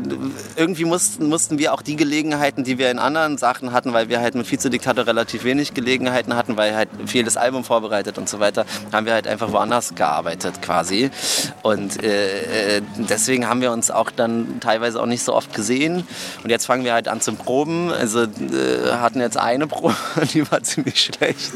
[0.56, 4.20] irgendwie mussten, mussten wir auch die Gelegenheiten, die wir in anderen Sachen hatten, weil wir
[4.20, 8.40] halt mit Vizediktator relativ wenig Gelegenheiten hatten, weil halt viel das Album vorbereitet und so
[8.40, 11.10] weiter, haben wir halt einfach woanders gearbeitet quasi.
[11.62, 16.07] Und äh, äh, deswegen haben wir uns auch dann teilweise auch nicht so oft gesehen.
[16.42, 17.92] Und jetzt fangen wir halt an zu Proben.
[17.92, 19.94] Also äh, hatten jetzt eine Probe,
[20.33, 21.53] die war ziemlich schlecht.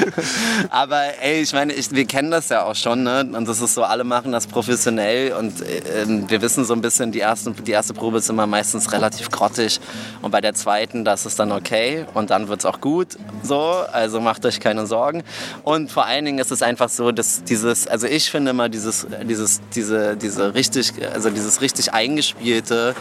[0.70, 3.02] Aber ey, ich meine, ich, wir kennen das ja auch schon.
[3.02, 3.28] Ne?
[3.32, 5.32] Und das ist so, alle machen das professionell.
[5.32, 8.92] Und äh, wir wissen so ein bisschen, die, ersten, die erste Probe ist immer meistens
[8.92, 9.80] relativ grottig.
[10.22, 12.06] Und bei der zweiten, das ist dann okay.
[12.14, 13.16] Und dann wird es auch gut.
[13.42, 13.58] So,
[13.92, 15.22] also macht euch keine Sorgen.
[15.64, 19.06] Und vor allen Dingen ist es einfach so, dass dieses, also ich finde immer dieses,
[19.24, 22.94] dieses, diese, diese diese richtig, also dieses richtig eingespielte,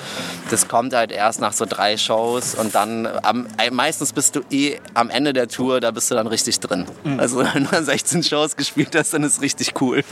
[0.50, 4.78] das kommt halt erst nach so drei Shows und dann am, meistens bist du eh
[4.94, 6.86] am Ende der Tour, da bist du dann richtig drin.
[7.04, 7.20] Mhm.
[7.20, 10.04] Also wenn du 16 Shows gespielt hast, dann ist richtig cool.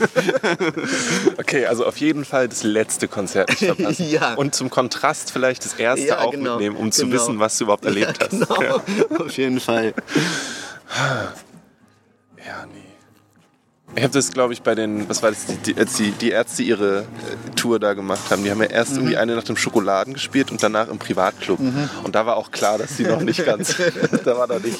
[1.38, 4.08] okay, also auf jeden Fall das letzte Konzert nicht verpassen.
[4.10, 4.34] ja.
[4.34, 6.52] Und zum Kontrast vielleicht das erste ja, auch genau.
[6.52, 6.94] mitnehmen, um genau.
[6.94, 8.48] zu wissen, was du überhaupt erlebt ja, genau.
[8.48, 8.62] hast.
[8.62, 9.16] Ja.
[9.18, 9.94] Auf jeden Fall.
[12.46, 12.85] Ja, nee.
[13.96, 16.62] Ich habe das, glaube ich, bei den, was war das, die, als die, die Ärzte
[16.62, 17.04] ihre äh,
[17.56, 18.44] Tour da gemacht haben.
[18.44, 18.98] Die haben ja erst mhm.
[18.98, 21.58] irgendwie eine nach dem Schokoladen gespielt und danach im Privatclub.
[21.58, 21.88] Mhm.
[22.04, 23.74] Und da war auch klar, dass sie noch nicht ganz,
[24.24, 24.78] da war noch nicht,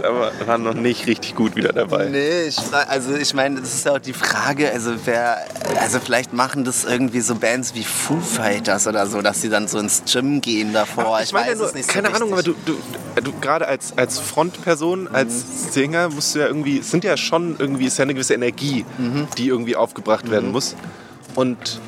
[0.00, 2.06] da war, waren noch nicht richtig gut wieder dabei.
[2.06, 5.38] Nee, ich, also ich meine, das ist ja auch die Frage, also wer,
[5.80, 9.66] also vielleicht machen das irgendwie so Bands wie Foo Fighters oder so, dass sie dann
[9.66, 11.18] so ins Gym gehen davor.
[11.18, 12.76] Ich, ich meine ja nur, keine so Ahnung, aber du, du,
[13.20, 15.70] du gerade als, als Frontperson, als mhm.
[15.72, 18.43] Sänger musst du ja irgendwie, es sind ja schon irgendwie, ist ja eine gewisse Energie,
[18.98, 19.28] mhm.
[19.38, 20.52] die irgendwie aufgebracht werden mhm.
[20.52, 20.76] muss.
[21.34, 21.80] Und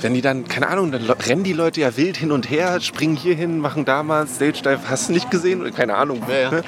[0.00, 3.16] wenn die dann, keine Ahnung, dann rennen die Leute ja wild hin und her, springen
[3.16, 5.72] hier hin, machen da mal Stage Dive, hast du nicht gesehen?
[5.74, 6.22] Keine Ahnung.
[6.28, 6.62] Ja, ja.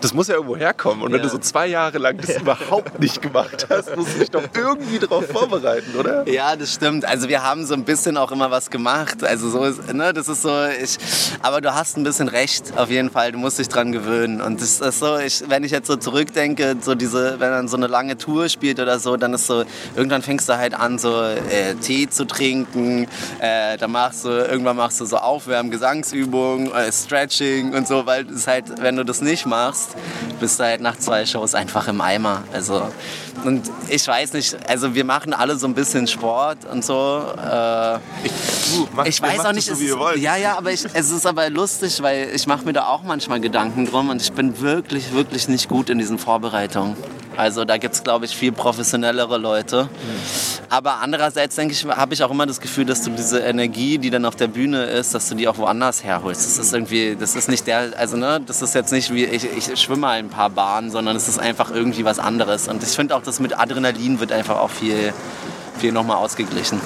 [0.00, 1.02] Das muss ja irgendwo herkommen.
[1.02, 4.30] Und wenn du so zwei Jahre lang das überhaupt nicht gemacht hast, musst du dich
[4.30, 6.28] doch irgendwie darauf vorbereiten, oder?
[6.28, 7.04] Ja, das stimmt.
[7.04, 9.24] Also wir haben so ein bisschen auch immer was gemacht.
[9.24, 10.98] Also so ist, ne, das ist so, ich,
[11.42, 13.32] aber du hast ein bisschen recht, auf jeden Fall.
[13.32, 14.40] Du musst dich dran gewöhnen.
[14.40, 17.76] Und das ist so, ich, wenn ich jetzt so zurückdenke, so diese, wenn man so
[17.76, 19.64] eine lange Tour spielt oder so, dann ist so,
[19.96, 23.06] irgendwann fängst du halt an, so äh, Tee zu trinken,
[23.40, 28.26] äh, dann machst du, irgendwann machst du so Aufwärmen, Gesangsübungen, äh, Stretching und so, weil
[28.30, 31.88] es halt, wenn du das nicht machst, machst, bist du halt nach zwei Shows einfach
[31.88, 32.44] im Eimer.
[32.52, 32.88] Also,
[33.44, 37.22] und ich weiß nicht, also wir machen alle so ein bisschen Sport und so.
[37.36, 38.32] Äh, ich,
[38.74, 40.18] du, mach, ich weiß auch nicht, so, wie ihr wollt.
[40.18, 43.40] ja, ja, aber ich, es ist aber lustig, weil ich mache mir da auch manchmal
[43.40, 46.96] Gedanken drum und ich bin wirklich, wirklich nicht gut in diesen Vorbereitungen.
[47.38, 49.88] Also da gibt es, glaube ich, viel professionellere Leute.
[50.68, 54.10] Aber andererseits denke ich, habe ich auch immer das Gefühl, dass du diese Energie, die
[54.10, 56.44] dann auf der Bühne ist, dass du die auch woanders herholst.
[56.44, 59.44] Das ist irgendwie, das ist nicht der, also ne, das ist jetzt nicht wie ich,
[59.56, 62.66] ich schwimme ein paar Bahnen, sondern es ist einfach irgendwie was anderes.
[62.66, 65.14] Und ich finde auch, das mit Adrenalin wird einfach auch viel,
[65.78, 66.80] viel nochmal ausgeglichen.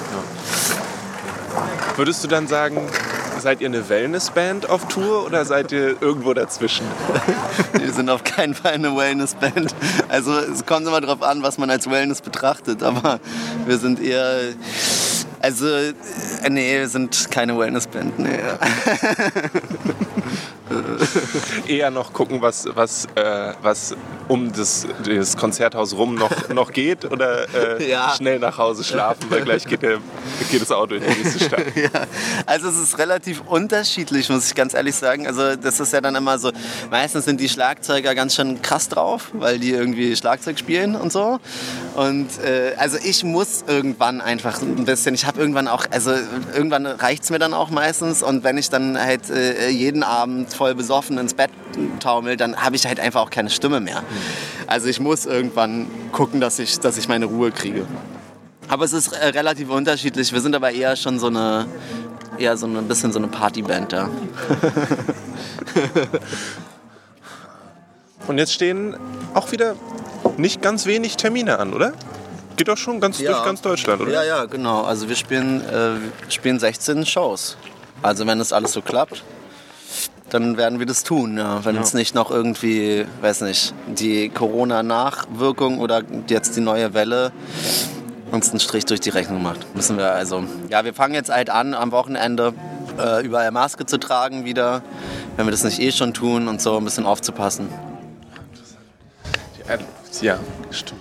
[1.97, 2.91] Würdest du dann sagen,
[3.43, 6.87] seid ihr eine Wellnessband auf Tour oder seid ihr irgendwo dazwischen?
[7.73, 9.75] Wir sind auf keinen Fall eine Wellnessband.
[10.09, 13.21] Also es kommt immer darauf an, was man als Wellness betrachtet, aber
[13.67, 14.55] wir sind eher
[15.41, 15.93] also, äh,
[16.51, 18.17] nee, wir sind keine Wellnessband.
[18.19, 18.39] Nee.
[21.67, 23.95] Eher noch gucken, was, was, äh, was
[24.29, 28.15] um das, das Konzerthaus rum noch, noch geht oder äh, ja.
[28.17, 29.99] schnell nach Hause schlafen, weil gleich geht, der,
[30.51, 31.65] geht das Auto in die nächste Stadt.
[31.77, 31.91] ja.
[32.47, 35.27] Also es ist relativ unterschiedlich, muss ich ganz ehrlich sagen.
[35.27, 36.51] Also das ist ja dann immer so,
[36.91, 41.41] meistens sind die Schlagzeuger ganz schön krass drauf, weil die irgendwie Schlagzeug spielen und so.
[41.95, 46.13] Und äh, also ich muss irgendwann einfach ein bisschen, ich habe irgendwann auch, also
[46.55, 50.53] irgendwann reicht es mir dann auch meistens und wenn ich dann halt äh, jeden Abend
[50.63, 51.51] voll besoffen ins Bett
[51.99, 54.05] taumel, dann habe ich halt einfach auch keine Stimme mehr.
[54.69, 57.85] Also ich muss irgendwann gucken, dass ich, dass ich meine Ruhe kriege.
[58.69, 60.33] Aber es ist äh, relativ unterschiedlich.
[60.33, 61.67] Wir sind aber eher schon so eine,
[62.39, 64.09] eher so ein bisschen so eine Partyband da.
[68.29, 68.97] Und jetzt stehen
[69.35, 69.75] auch wieder
[70.37, 71.93] nicht ganz wenig Termine an, oder?
[72.57, 73.33] Geht doch schon ganz ja.
[73.33, 74.13] durch ganz Deutschland, oder?
[74.13, 74.83] Ja, ja, genau.
[74.83, 75.97] Also wir spielen, äh,
[76.31, 77.57] spielen 16 Shows.
[78.01, 79.25] Also wenn das alles so klappt,
[80.31, 81.37] dann werden wir das tun.
[81.37, 81.65] Ja.
[81.65, 81.81] Wenn ja.
[81.81, 87.33] uns nicht noch irgendwie, weiß nicht, die Corona-Nachwirkung oder jetzt die neue Welle
[88.31, 89.75] uns einen Strich durch die Rechnung macht.
[89.75, 90.45] Müssen wir also.
[90.71, 92.55] Ja, wir fangen jetzt halt an am Wochenende
[92.99, 94.83] äh, überall Maske zu tragen wieder,
[95.37, 97.69] wenn wir das nicht eh schon tun und so ein bisschen aufzupassen.
[100.21, 100.39] Ja,
[100.71, 101.01] stimmt.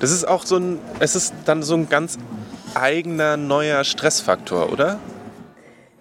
[0.00, 2.18] Das ist auch so ein, es ist dann so ein ganz
[2.74, 4.98] eigener neuer Stressfaktor, oder?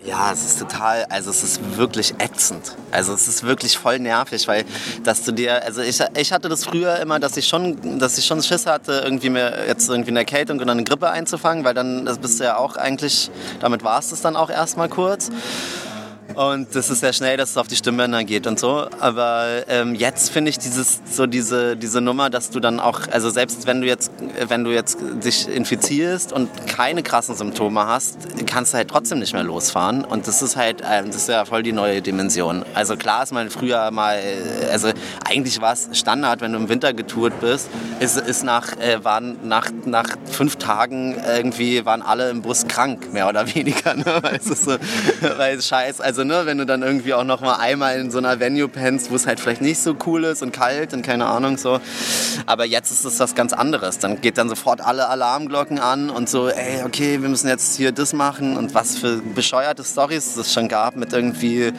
[0.04, 2.76] Ja, es ist total, also es ist wirklich ätzend.
[2.90, 4.66] Also es ist wirklich voll nervig, weil
[5.04, 8.26] dass du dir, also ich, ich hatte das früher immer, dass ich schon, dass ich
[8.26, 12.06] schon Schiss hatte, irgendwie mir jetzt irgendwie eine Erkältung oder eine Grippe einzufangen, weil dann
[12.06, 15.30] das bist du ja auch eigentlich, damit war es dann auch erstmal kurz.
[16.36, 18.88] Und das ist sehr schnell, dass es auf die Stimmbänder geht und so.
[19.00, 23.30] Aber ähm, jetzt finde ich dieses, so diese, diese Nummer, dass du dann auch, also
[23.30, 24.12] selbst wenn du jetzt,
[24.48, 29.34] wenn du jetzt dich infizierst und keine krassen Symptome hast, kannst du halt trotzdem nicht
[29.34, 30.04] mehr losfahren.
[30.04, 32.66] Und das ist halt, äh, das ist ja voll die neue Dimension.
[32.74, 34.90] Also klar ist man früher mal, äh, also
[35.28, 39.38] eigentlich war es Standard, wenn du im Winter getourt bist, ist, ist nach, äh, waren
[39.44, 43.96] nach, nach fünf Tagen irgendwie waren alle im Bus krank, mehr oder weniger.
[43.96, 44.06] Ne?
[44.22, 44.76] Weil es so,
[45.38, 48.12] weil es scheiß, also also, ne, wenn du dann irgendwie auch noch mal einmal in
[48.12, 51.02] so einer Venue pennst, wo es halt vielleicht nicht so cool ist und kalt und
[51.02, 51.80] keine Ahnung so.
[52.46, 53.98] Aber jetzt ist es was ganz anderes.
[53.98, 57.92] Dann geht dann sofort alle Alarmglocken an und so, ey, okay, wir müssen jetzt hier
[57.92, 61.74] das machen und was für bescheuerte Stories es schon gab mit irgendwie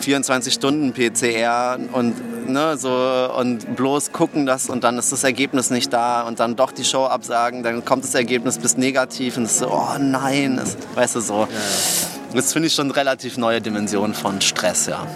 [0.00, 2.90] 24 Stunden PCR und ne, so
[3.38, 6.84] und bloß gucken das und dann ist das Ergebnis nicht da und dann doch die
[6.84, 11.20] Show absagen, dann kommt das Ergebnis bis negativ und so, oh nein, das, weißt du
[11.20, 11.34] so.
[11.34, 12.17] Ja, ja.
[12.34, 15.06] Das finde ich schon eine relativ neue Dimension von Stress, ja.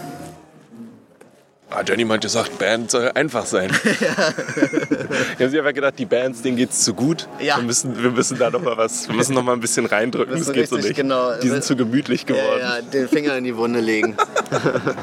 [1.74, 3.70] Ah, Jenny meinte, sagt, Band soll einfach sein.
[3.84, 4.10] Ja.
[4.10, 7.28] ich habe sich einfach gedacht, die Bands, denen geht es zu gut.
[7.40, 7.56] Ja.
[7.56, 10.38] Wir, müssen, wir müssen da noch mal was, wir müssen noch mal ein bisschen reindrücken.
[10.38, 10.94] Das geht so nicht.
[10.94, 11.38] Genau.
[11.40, 12.60] Die sind zu gemütlich geworden.
[12.60, 14.16] Ja, ja, den Finger in die Wunde legen.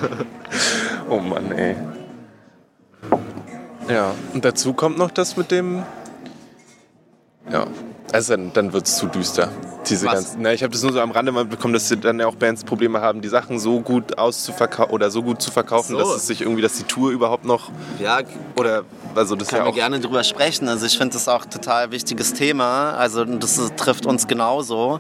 [1.10, 1.76] oh Mann, ey.
[3.90, 5.84] Ja, und dazu kommt noch das mit dem.
[7.52, 7.68] Ja,
[8.12, 9.50] also dann, dann wird es zu düster.
[9.88, 10.14] Diese Was?
[10.14, 12.36] ganzen, na, ich habe das nur so am Rande mal bekommen, dass dann ja auch
[12.36, 16.00] Bands Probleme haben, die Sachen so gut auszuverkaufen oder so gut zu verkaufen, so.
[16.00, 18.20] dass es sich irgendwie, dass die Tour überhaupt noch ja,
[18.56, 18.84] oder
[19.16, 20.68] also das kann ja wir gerne drüber sprechen.
[20.68, 22.92] Also ich finde das auch ein total wichtiges Thema.
[22.92, 25.00] Also das trifft uns genauso.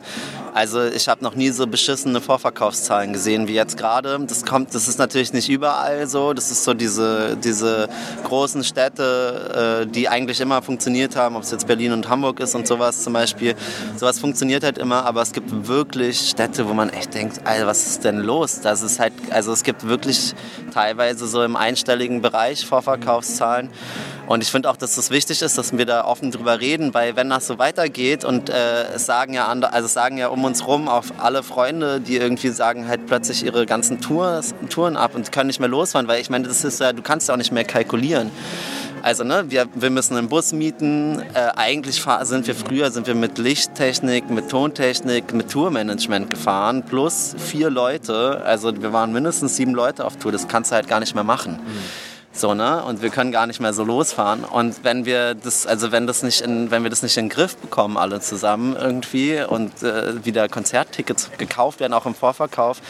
[0.53, 4.19] Also ich habe noch nie so beschissene Vorverkaufszahlen gesehen wie jetzt gerade.
[4.27, 6.33] Das kommt, das ist natürlich nicht überall so.
[6.33, 7.89] Das ist so diese, diese
[8.23, 12.55] großen Städte, äh, die eigentlich immer funktioniert haben, ob es jetzt Berlin und Hamburg ist
[12.55, 13.55] und sowas zum Beispiel.
[13.95, 17.87] Sowas funktioniert halt immer, aber es gibt wirklich Städte, wo man echt denkt, Alter, was
[17.87, 18.61] ist denn los?
[18.61, 20.33] Das ist halt, also es gibt wirklich
[20.73, 23.69] teilweise so im einstelligen Bereich Vorverkaufszahlen.
[24.29, 27.15] Und ich finde auch, dass es wichtig ist, dass wir da offen drüber reden, weil
[27.15, 30.67] wenn das so weitergeht und äh, es sagen ja andere, also sagen ja um uns
[30.67, 35.31] rum auch alle Freunde, die irgendwie sagen halt plötzlich ihre ganzen Tours, Touren ab und
[35.31, 37.51] können nicht mehr losfahren, weil ich meine, das ist ja, du kannst ja auch nicht
[37.51, 38.29] mehr kalkulieren.
[39.01, 41.23] Also ne, wir, wir müssen einen Bus mieten.
[41.33, 47.35] Äh, eigentlich sind wir früher sind wir mit Lichttechnik, mit Tontechnik, mit Tourmanagement gefahren, plus
[47.39, 48.43] vier Leute.
[48.45, 50.31] Also wir waren mindestens sieben Leute auf Tour.
[50.31, 51.53] Das kannst du halt gar nicht mehr machen.
[51.53, 52.08] Mhm.
[52.39, 52.81] So, ne?
[52.85, 54.45] Und wir können gar nicht mehr so losfahren.
[54.45, 57.29] Und wenn wir das, also wenn das nicht in, wenn wir das nicht in den
[57.29, 62.81] Griff bekommen, alle zusammen irgendwie und äh, wieder Konzerttickets gekauft werden, auch im Vorverkauf,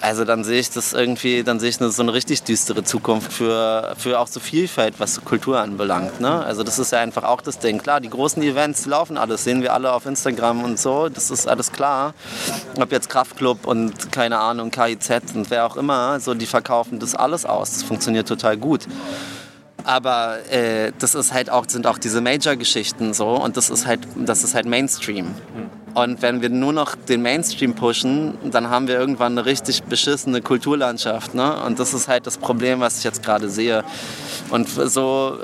[0.00, 3.32] also dann sehe ich das irgendwie, dann sehe ich eine, so eine richtig düstere Zukunft
[3.32, 6.20] für, für auch so Vielfalt, was Kultur anbelangt.
[6.20, 6.44] Ne?
[6.44, 7.78] Also das ist ja einfach auch das Ding.
[7.78, 11.48] Klar, die großen Events laufen alles, sehen wir alle auf Instagram und so, das ist
[11.48, 12.14] alles klar.
[12.78, 17.14] Ob jetzt Kraftclub und keine Ahnung, KIZ und wer auch immer, so die verkaufen das
[17.14, 17.72] alles aus.
[17.72, 18.86] Das funktioniert total gut.
[19.84, 24.00] Aber äh, das ist halt auch, sind auch diese Major-Geschichten so und das ist halt,
[24.16, 25.34] das ist halt Mainstream.
[25.96, 30.42] Und wenn wir nur noch den Mainstream pushen, dann haben wir irgendwann eine richtig beschissene
[30.42, 31.34] Kulturlandschaft.
[31.34, 31.56] Ne?
[31.64, 33.82] Und das ist halt das Problem, was ich jetzt gerade sehe.
[34.50, 35.38] Und so,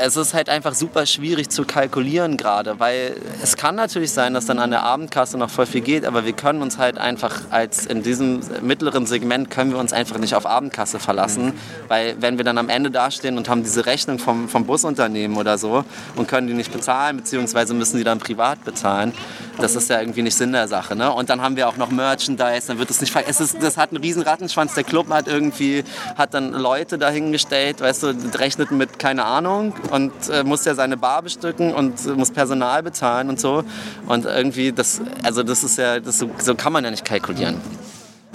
[0.00, 4.46] es ist halt einfach super schwierig zu kalkulieren gerade, weil es kann natürlich sein, dass
[4.46, 7.84] dann an der Abendkasse noch voll viel geht, aber wir können uns halt einfach als
[7.84, 11.54] in diesem mittleren Segment können wir uns einfach nicht auf Abendkasse verlassen,
[11.88, 15.58] weil wenn wir dann am Ende dastehen und haben diese Rechnung vom, vom Busunternehmen oder
[15.58, 15.84] so
[16.16, 19.12] und können die nicht bezahlen, beziehungsweise müssen die dann privat bezahlen,
[19.60, 20.96] das ist ja irgendwie nicht Sinn der Sache.
[20.96, 21.12] Ne?
[21.12, 23.90] Und dann haben wir auch noch Merchandise, dann wird es nicht es ist, Das hat
[23.90, 24.74] einen riesen Rattenschwanz.
[24.74, 25.84] Der Club hat irgendwie,
[26.16, 30.96] hat dann Leute dahingestellt, weißt du, rechnet mit, keine Ahnung, und äh, muss ja seine
[30.96, 33.64] Bar bestücken und äh, muss Personal bezahlen und so.
[34.06, 37.60] Und irgendwie, das, also das ist ja, das, so, so kann man ja nicht kalkulieren.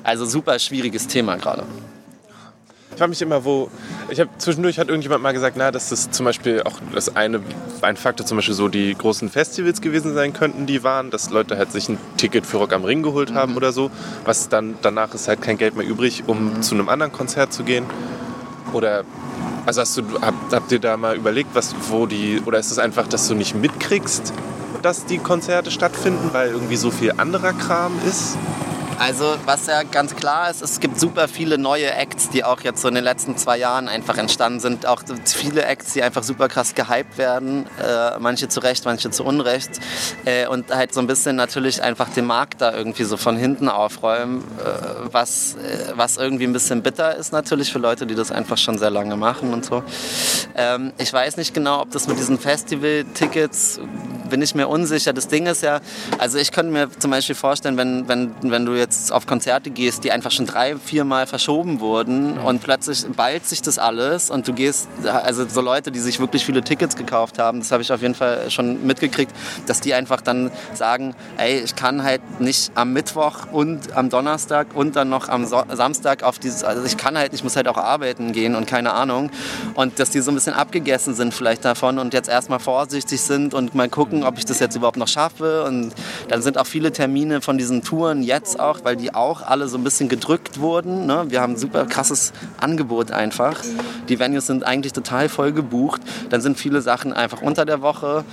[0.03, 1.63] Also super schwieriges Thema gerade.
[2.93, 3.71] Ich frage mich immer, wo.
[4.09, 7.41] Ich habe zwischendurch hat irgendjemand mal gesagt, na, dass das zum Beispiel auch das eine
[7.81, 11.57] ein Faktor zum Beispiel so die großen Festivals gewesen sein könnten, die waren, dass Leute
[11.57, 13.57] halt sich ein Ticket für Rock am Ring geholt haben mhm.
[13.57, 13.89] oder so,
[14.25, 16.61] was dann danach ist halt kein Geld mehr übrig, um mhm.
[16.61, 17.85] zu einem anderen Konzert zu gehen.
[18.73, 19.03] Oder
[19.65, 22.77] also hast du hab, habt ihr da mal überlegt, was wo die oder ist es
[22.77, 24.33] einfach, dass du nicht mitkriegst,
[24.83, 28.37] dass die Konzerte stattfinden, weil irgendwie so viel anderer Kram ist?
[29.05, 32.81] Also was ja ganz klar ist, es gibt super viele neue Acts, die auch jetzt
[32.81, 34.85] so in den letzten zwei Jahren einfach entstanden sind.
[34.85, 37.65] Auch viele Acts, die einfach super krass gehypt werden.
[37.85, 39.71] Äh, manche zu Recht, manche zu Unrecht.
[40.23, 43.67] Äh, und halt so ein bisschen natürlich einfach den Markt da irgendwie so von hinten
[43.67, 48.31] aufräumen, äh, was, äh, was irgendwie ein bisschen bitter ist natürlich für Leute, die das
[48.31, 49.83] einfach schon sehr lange machen und so.
[50.55, 53.81] Ähm, ich weiß nicht genau, ob das mit diesen Festival-Tickets,
[54.33, 55.13] bin ich mir unsicher.
[55.13, 55.79] Das Ding ist ja,
[56.17, 60.03] also ich könnte mir zum Beispiel vorstellen, wenn, wenn, wenn du jetzt auf Konzerte gehst,
[60.03, 64.47] die einfach schon drei, vier Mal verschoben wurden und plötzlich ballt sich das alles und
[64.47, 67.91] du gehst, also so Leute, die sich wirklich viele Tickets gekauft haben, das habe ich
[67.91, 69.31] auf jeden Fall schon mitgekriegt,
[69.67, 74.73] dass die einfach dann sagen, ey, ich kann halt nicht am Mittwoch und am Donnerstag
[74.73, 77.67] und dann noch am so Samstag auf dieses, also ich kann halt, ich muss halt
[77.67, 79.29] auch arbeiten gehen und keine Ahnung
[79.75, 83.53] und dass die so ein bisschen abgegessen sind vielleicht davon und jetzt erstmal vorsichtig sind
[83.53, 85.93] und mal gucken, ob ich das jetzt überhaupt noch schaffe und
[86.27, 89.77] dann sind auch viele Termine von diesen Touren jetzt auch weil die auch alle so
[89.77, 91.05] ein bisschen gedrückt wurden.
[91.05, 91.25] Ne?
[91.29, 93.59] Wir haben ein super krasses Angebot einfach.
[94.09, 96.01] Die Venues sind eigentlich total voll gebucht.
[96.29, 98.25] Dann sind viele Sachen einfach unter der Woche.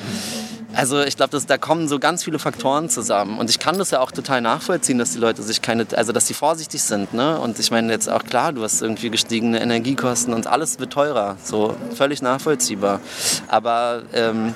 [0.72, 3.38] Also ich glaube, da kommen so ganz viele Faktoren zusammen.
[3.38, 6.28] Und ich kann das ja auch total nachvollziehen, dass die Leute sich keine, also dass
[6.28, 7.12] sie vorsichtig sind.
[7.12, 7.38] Ne?
[7.40, 11.36] Und ich meine jetzt auch klar, du hast irgendwie gestiegene Energiekosten und alles wird teurer.
[11.42, 13.00] So völlig nachvollziehbar.
[13.48, 14.54] Aber ähm,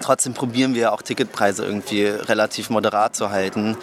[0.00, 3.76] trotzdem probieren wir auch Ticketpreise irgendwie relativ moderat zu halten.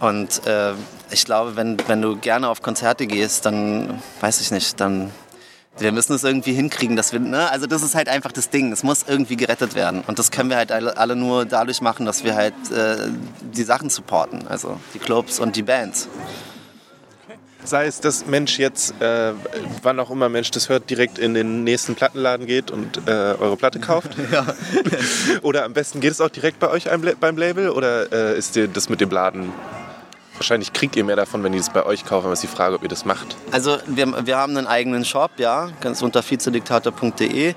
[0.00, 0.72] Und äh,
[1.10, 5.10] ich glaube, wenn, wenn du gerne auf Konzerte gehst, dann weiß ich nicht, dann
[5.78, 7.50] wir müssen es irgendwie hinkriegen, dass wir, ne?
[7.50, 10.50] also das ist halt einfach das Ding, es muss irgendwie gerettet werden und das können
[10.50, 13.08] wir halt alle, nur dadurch machen, dass wir halt äh,
[13.40, 16.08] die Sachen supporten, also die Clubs und die Bands.
[17.64, 19.32] Sei es, dass Mensch jetzt, äh,
[19.82, 23.56] wann auch immer Mensch das hört, direkt in den nächsten Plattenladen geht und äh, eure
[23.56, 24.16] Platte kauft.
[24.32, 24.46] ja.
[25.42, 26.88] oder am besten geht es auch direkt bei euch
[27.20, 29.52] beim Label oder äh, ist dir das mit dem Laden
[30.40, 32.74] Wahrscheinlich kriegt ihr mehr davon, wenn die es bei euch kaufen, aber ist die Frage,
[32.74, 33.36] ob ihr das macht.
[33.50, 37.48] Also wir, wir haben einen eigenen Shop, ja, ganz unter vizediktator.de.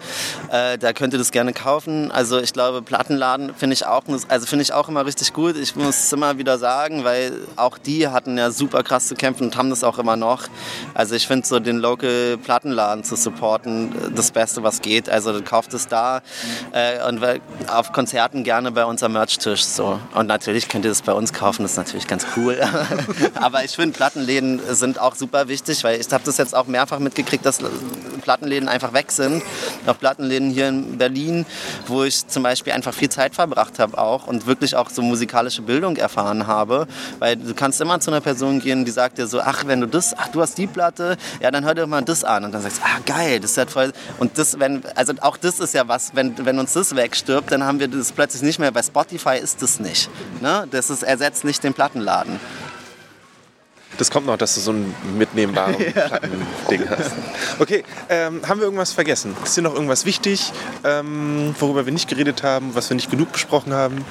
[0.52, 2.12] Äh, da könnt ihr das gerne kaufen.
[2.12, 5.56] Also ich glaube, Plattenladen finde ich auch, also finde ich auch immer richtig gut.
[5.56, 9.46] Ich muss es immer wieder sagen, weil auch die hatten ja super krass zu kämpfen
[9.46, 10.50] und haben das auch immer noch.
[10.94, 15.08] Also ich finde so den Local Plattenladen zu supporten das Beste, was geht.
[15.08, 16.22] Also kauft es da
[16.74, 17.22] äh, und
[17.68, 20.02] auf Konzerten gerne bei uns am Merch-Tisch so.
[20.14, 22.60] Und natürlich könnt ihr das bei uns kaufen, das ist natürlich ganz cool.
[23.36, 27.00] Aber ich finde, Plattenläden sind auch super wichtig, weil ich habe das jetzt auch mehrfach
[27.00, 27.60] mitgekriegt, dass
[28.24, 29.44] Plattenläden einfach weg sind.
[29.86, 31.46] Auch Plattenläden hier in Berlin,
[31.88, 35.62] wo ich zum Beispiel einfach viel Zeit verbracht habe auch und wirklich auch so musikalische
[35.62, 36.88] Bildung erfahren habe.
[37.20, 39.88] Weil du kannst immer zu einer Person gehen, die sagt dir so, ach, wenn du
[39.88, 42.46] das, ach, du hast die Platte, ja, dann hör dir mal das an.
[42.46, 43.92] Und dann sagst du, ah, geil, das ist ja voll.
[44.18, 47.64] Und das, wenn, also auch das ist ja was, wenn, wenn uns das wegstirbt, dann
[47.64, 48.72] haben wir das plötzlich nicht mehr.
[48.72, 50.10] Bei Spotify ist das nicht.
[50.42, 50.68] Ne?
[50.72, 52.40] Das ist, ersetzt nicht den Plattenladen.
[53.98, 56.20] Das kommt noch, dass du so ein mitnehmbares ja.
[56.70, 57.12] Ding hast.
[57.60, 59.36] Okay, ähm, haben wir irgendwas vergessen?
[59.44, 60.52] Ist dir noch irgendwas wichtig,
[60.84, 64.04] ähm, worüber wir nicht geredet haben, was wir nicht genug besprochen haben?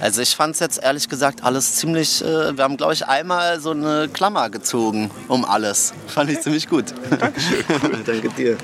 [0.00, 3.60] Also ich fand es jetzt ehrlich gesagt alles ziemlich, äh, wir haben glaube ich einmal
[3.60, 5.92] so eine Klammer gezogen um alles.
[6.08, 6.86] Fand ich ziemlich gut.
[7.20, 7.64] Dankeschön.
[8.04, 8.58] Danke dir.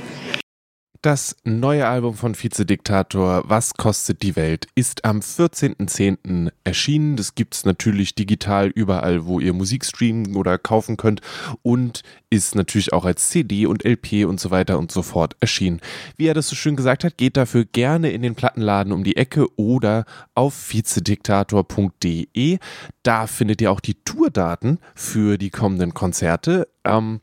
[1.08, 6.52] Das neue Album von Vizediktator Was kostet die Welt ist am 14.10.
[6.64, 7.16] erschienen.
[7.16, 11.22] Das gibt es natürlich digital überall, wo ihr Musik streamen oder kaufen könnt
[11.62, 15.80] und ist natürlich auch als CD und LP und so weiter und so fort erschienen.
[16.18, 19.16] Wie er das so schön gesagt hat, geht dafür gerne in den Plattenladen um die
[19.16, 20.04] Ecke oder
[20.34, 22.58] auf vizediktator.de.
[23.02, 26.68] Da findet ihr auch die Tourdaten für die kommenden Konzerte.
[26.84, 27.20] Ähm,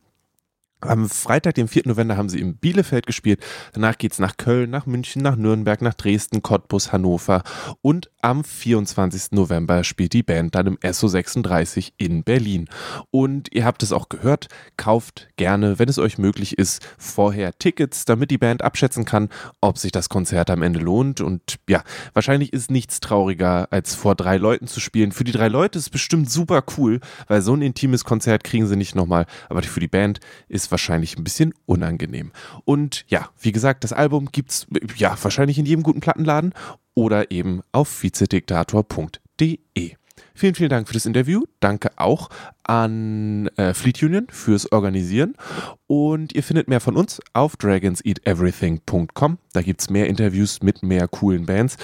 [0.88, 1.84] am Freitag, den 4.
[1.86, 3.40] November, haben sie in Bielefeld gespielt.
[3.74, 7.44] Danach geht es nach Köln, nach München, nach Nürnberg, nach Dresden, Cottbus, Hannover.
[7.82, 9.34] Und am 24.
[9.34, 12.68] November spielt die Band dann im SO36 in Berlin.
[13.12, 18.06] Und ihr habt es auch gehört, kauft gerne, wenn es euch möglich ist, vorher Tickets,
[18.06, 19.30] damit die Band abschätzen kann,
[19.62, 21.22] ob sich das Konzert am Ende lohnt.
[21.22, 21.84] Und ja,
[22.14, 25.12] wahrscheinlich ist nichts trauriger, als vor drei Leuten zu spielen.
[25.12, 28.66] Für die drei Leute ist es bestimmt super cool, weil so ein intimes Konzert kriegen
[28.66, 29.26] sie nicht nochmal.
[29.50, 32.34] Aber für die Band ist wahrscheinlich ein bisschen unangenehm.
[32.66, 34.68] Und ja, wie gesagt, das Album gibt es
[34.98, 36.54] ja wahrscheinlich in jedem guten Plattenladen
[36.96, 39.96] oder eben auf vizediktator.de.
[40.34, 41.44] Vielen, vielen Dank für das Interview.
[41.62, 42.30] Danke auch
[42.64, 45.36] an äh, Fleet Union fürs Organisieren.
[45.88, 49.38] Und ihr findet mehr von uns auf dragonseateverything.com.
[49.54, 51.78] Da gibt es mehr Interviews mit mehr coolen Bands.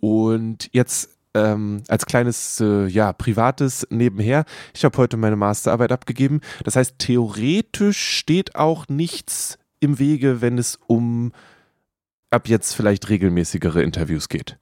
[0.00, 4.44] Und jetzt ähm, als kleines, äh, ja, privates nebenher.
[4.74, 6.40] Ich habe heute meine Masterarbeit abgegeben.
[6.64, 11.32] Das heißt, theoretisch steht auch nichts im Wege, wenn es um
[12.30, 14.58] ab jetzt vielleicht regelmäßigere Interviews geht.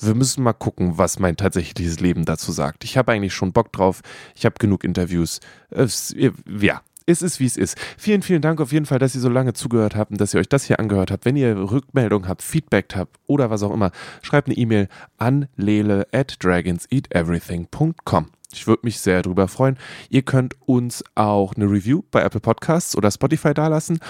[0.00, 2.84] Wir müssen mal gucken, was mein tatsächliches Leben dazu sagt.
[2.84, 4.02] Ich habe eigentlich schon Bock drauf.
[4.36, 5.40] Ich habe genug Interviews.
[5.70, 7.78] Es, ja, es ist, wie es ist.
[7.96, 10.40] Vielen, vielen Dank auf jeden Fall, dass ihr so lange zugehört habt und dass ihr
[10.40, 11.24] euch das hier angehört habt.
[11.24, 13.90] Wenn ihr Rückmeldung habt, Feedback habt oder was auch immer,
[14.22, 18.26] schreibt eine E-Mail an lele at dragonseateverything.com.
[18.52, 19.78] Ich würde mich sehr darüber freuen.
[20.10, 24.00] Ihr könnt uns auch eine Review bei Apple Podcasts oder Spotify dalassen.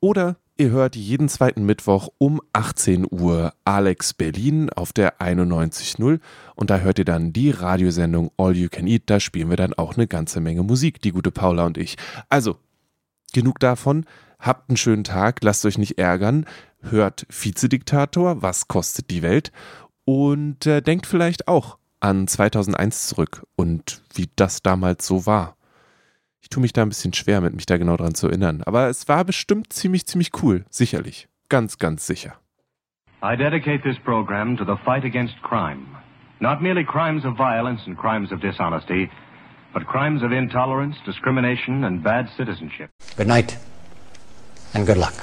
[0.00, 6.20] Oder Ihr hört jeden zweiten Mittwoch um 18 Uhr Alex Berlin auf der 91.0
[6.54, 9.04] und da hört ihr dann die Radiosendung All You Can Eat.
[9.06, 11.96] Da spielen wir dann auch eine ganze Menge Musik, die gute Paula und ich.
[12.28, 12.58] Also,
[13.32, 14.04] genug davon.
[14.38, 16.44] Habt einen schönen Tag, lasst euch nicht ärgern.
[16.82, 19.52] Hört Vizediktator, was kostet die Welt?
[20.04, 25.56] Und äh, denkt vielleicht auch an 2001 zurück und wie das damals so war.
[26.50, 28.62] Ich tue mich da ein bisschen schwer mit, mich da genau dran zu erinnern.
[28.66, 30.64] Aber es war bestimmt ziemlich, ziemlich cool.
[30.68, 31.28] Sicherlich.
[31.48, 32.34] Ganz, ganz sicher.
[33.22, 35.86] I dedicate this program to the fight against crime.
[36.40, 39.08] Not merely crimes of violence and crimes of dishonesty,
[39.72, 42.90] but crimes of intolerance, discrimination and bad citizenship.
[43.16, 43.56] Good night
[44.74, 45.14] and good luck.